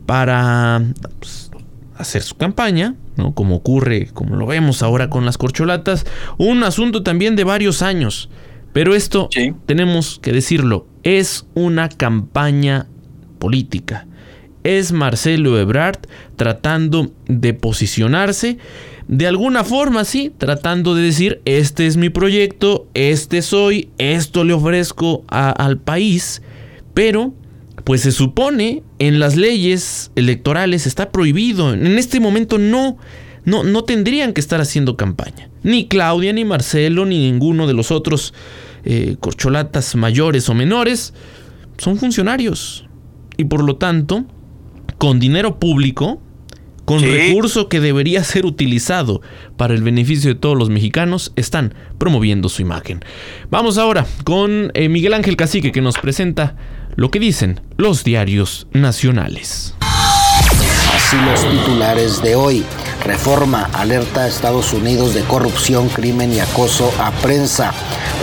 [0.06, 0.84] para
[1.18, 1.50] pues,
[1.96, 3.34] hacer su campaña, ¿no?
[3.34, 6.06] Como ocurre, como lo vemos ahora con las corcholatas,
[6.38, 8.28] un asunto también de varios años.
[8.72, 9.30] Pero esto,
[9.64, 12.86] tenemos que decirlo, es una campaña
[13.38, 14.06] política.
[14.64, 16.00] Es Marcelo Ebrard
[16.36, 18.58] tratando de posicionarse
[19.08, 24.52] de alguna forma, sí, tratando de decir, este es mi proyecto, este soy, esto le
[24.52, 26.42] ofrezco al país,
[26.92, 27.32] pero
[27.84, 31.72] pues se supone en las leyes electorales está prohibido.
[31.72, 32.96] En este momento no,
[33.44, 35.48] no, no tendrían que estar haciendo campaña.
[35.62, 38.34] Ni Claudia, ni Marcelo, ni ninguno de los otros
[38.84, 41.14] eh, corcholatas mayores o menores,
[41.78, 42.86] son funcionarios.
[43.36, 44.24] Y por lo tanto,
[44.98, 46.20] con dinero público,
[46.86, 49.20] con recurso que debería ser utilizado
[49.56, 53.04] para el beneficio de todos los mexicanos, están promoviendo su imagen.
[53.50, 56.56] Vamos ahora con eh, Miguel Ángel Cacique que nos presenta
[56.94, 59.74] lo que dicen los diarios nacionales.
[60.94, 62.64] Así los titulares de hoy.
[63.06, 67.72] Reforma alerta a Estados Unidos de corrupción, crimen y acoso a prensa.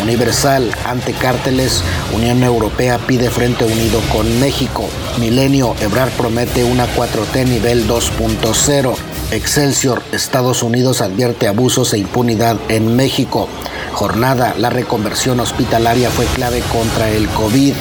[0.01, 1.81] Universal ante cárteles,
[2.13, 4.89] Unión Europea pide Frente Unido con México.
[5.21, 8.93] Milenio, Ebrar promete una 4T nivel 2.0.
[9.31, 13.47] Excelsior, Estados Unidos advierte abusos e impunidad en México.
[13.93, 17.73] Jornada, la reconversión hospitalaria fue clave contra el COVID.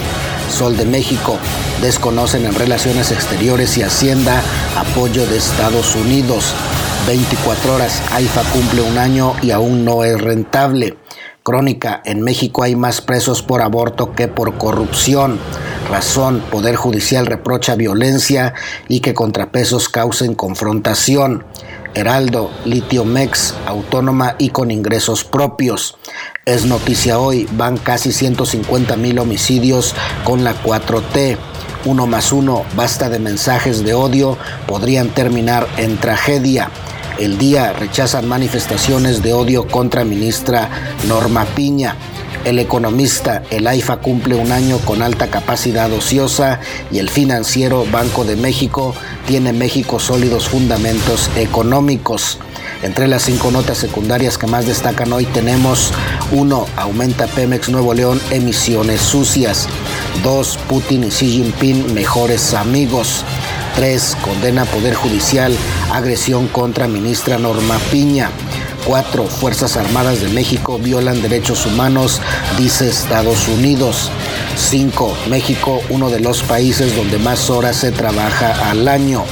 [0.57, 1.36] Sol de México,
[1.80, 4.40] desconocen en relaciones exteriores y Hacienda
[4.76, 6.55] apoyo de Estados Unidos.
[7.07, 10.96] 24 horas, AIFA cumple un año y aún no es rentable.
[11.42, 15.40] Crónica, en México hay más presos por aborto que por corrupción.
[15.90, 18.55] Razón, Poder Judicial reprocha violencia
[18.88, 21.44] y que contrapesos causen confrontación.
[21.94, 25.98] Heraldo, Litio Mex, autónoma y con ingresos propios.
[26.46, 29.94] Es noticia hoy, van casi 150 mil homicidios
[30.24, 31.36] con la 4T.
[31.85, 36.70] Uno más uno, basta de mensajes de odio, podrían terminar en tragedia.
[37.18, 40.70] El día rechazan manifestaciones de odio contra ministra
[41.09, 41.97] Norma Piña.
[42.45, 46.61] El economista, el AIFA cumple un año con alta capacidad ociosa
[46.93, 48.95] y el financiero Banco de México
[49.26, 52.39] tiene México sólidos fundamentos económicos.
[52.83, 55.93] Entre las cinco notas secundarias que más destacan hoy tenemos
[56.33, 56.66] 1.
[56.76, 59.68] Aumenta Pemex Nuevo León emisiones sucias.
[60.24, 60.59] 2.
[60.68, 63.24] Putin y Xi Jinping mejores amigos.
[63.76, 64.16] 3.
[64.22, 65.57] Condena Poder Judicial
[65.93, 68.30] agresión contra ministra Norma Piña.
[68.85, 69.26] 4.
[69.26, 72.20] Fuerzas Armadas de México violan derechos humanos,
[72.59, 74.11] dice Estados Unidos.
[74.57, 75.16] 5.
[75.30, 79.24] México, uno de los países donde más horas se trabaja al año.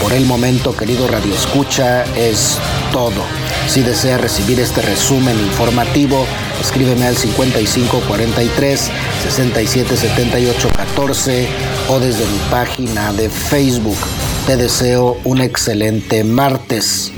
[0.00, 2.58] Por el momento, querido Radio Escucha, es
[2.92, 3.24] todo.
[3.68, 6.26] Si desea recibir este resumen informativo,
[6.60, 8.90] escríbeme al 5543
[9.22, 11.48] 677814
[11.88, 13.98] o desde mi página de Facebook.
[14.46, 17.12] Te deseo un excelente martes.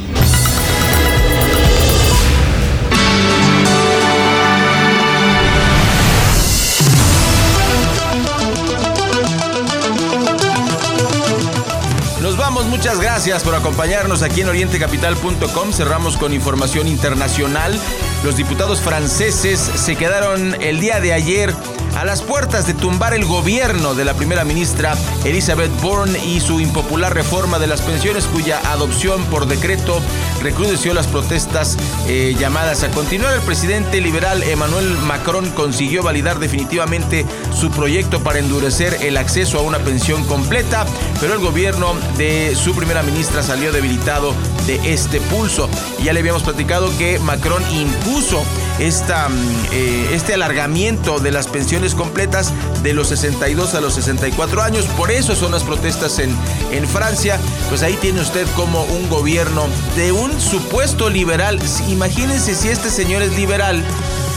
[12.87, 15.72] Muchas gracias por acompañarnos aquí en orientecapital.com.
[15.72, 17.76] Cerramos con información internacional.
[18.22, 21.53] Los diputados franceses se quedaron el día de ayer
[21.97, 24.94] a las puertas de tumbar el gobierno de la primera ministra
[25.24, 30.03] Elizabeth Bourne y su impopular reforma de las pensiones cuya adopción por decreto
[30.42, 33.32] recrudeció las protestas eh, llamadas a continuar.
[33.32, 37.24] El presidente liberal Emmanuel Macron consiguió validar definitivamente
[37.59, 40.84] su proyecto para endurecer el acceso a una pensión completa,
[41.18, 44.34] pero el gobierno de su primera ministra salió debilitado
[44.66, 45.70] de este pulso.
[46.03, 48.44] Ya le habíamos platicado que Macron impuso
[48.79, 52.53] esta, mm, eh, este alargamiento de las pensiones completas
[52.83, 54.85] de los 62 a los 64 años.
[54.97, 56.35] Por eso son las protestas en,
[56.72, 57.39] en Francia.
[57.68, 59.66] Pues ahí tiene usted como un gobierno
[59.97, 61.59] de un supuesto liberal.
[61.89, 63.83] Imagínense si este señor es liberal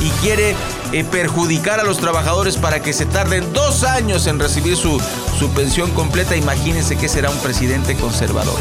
[0.02, 0.56] y quiere
[0.94, 5.02] eh, perjudicar a los trabajadores para que se tarden dos años en recibir su,
[5.38, 6.36] su pensión completa.
[6.36, 8.60] Imagínense que será un presidente conservador.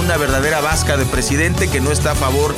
[0.00, 2.54] Una verdadera vasca de presidente que no está a favor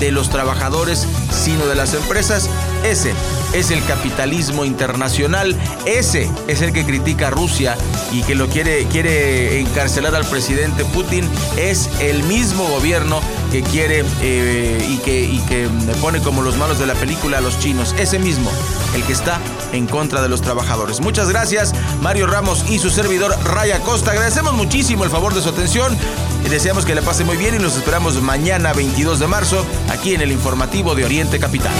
[0.00, 2.48] de los trabajadores, sino de las empresas.
[2.84, 3.12] Ese
[3.52, 5.56] es el capitalismo internacional.
[5.86, 7.76] Ese es el que critica a Rusia
[8.12, 11.28] y que lo quiere, quiere encarcelar al presidente Putin.
[11.56, 13.20] Es el mismo gobierno
[13.54, 15.68] que quiere eh, y, que, y que
[16.00, 17.94] pone como los malos de la película a los chinos.
[17.96, 18.50] Ese mismo,
[18.96, 19.38] el que está
[19.72, 21.00] en contra de los trabajadores.
[21.00, 24.10] Muchas gracias, Mario Ramos y su servidor Raya Costa.
[24.10, 25.96] Agradecemos muchísimo el favor de su atención.
[26.44, 30.14] Y deseamos que le pase muy bien y nos esperamos mañana 22 de marzo aquí
[30.14, 31.72] en el informativo de Oriente Capital.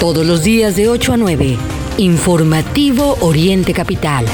[0.00, 1.56] Todos los días de 8 a 9,
[1.98, 4.26] informativo Oriente Capital.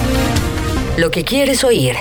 [0.97, 1.95] Lo que quieres oír.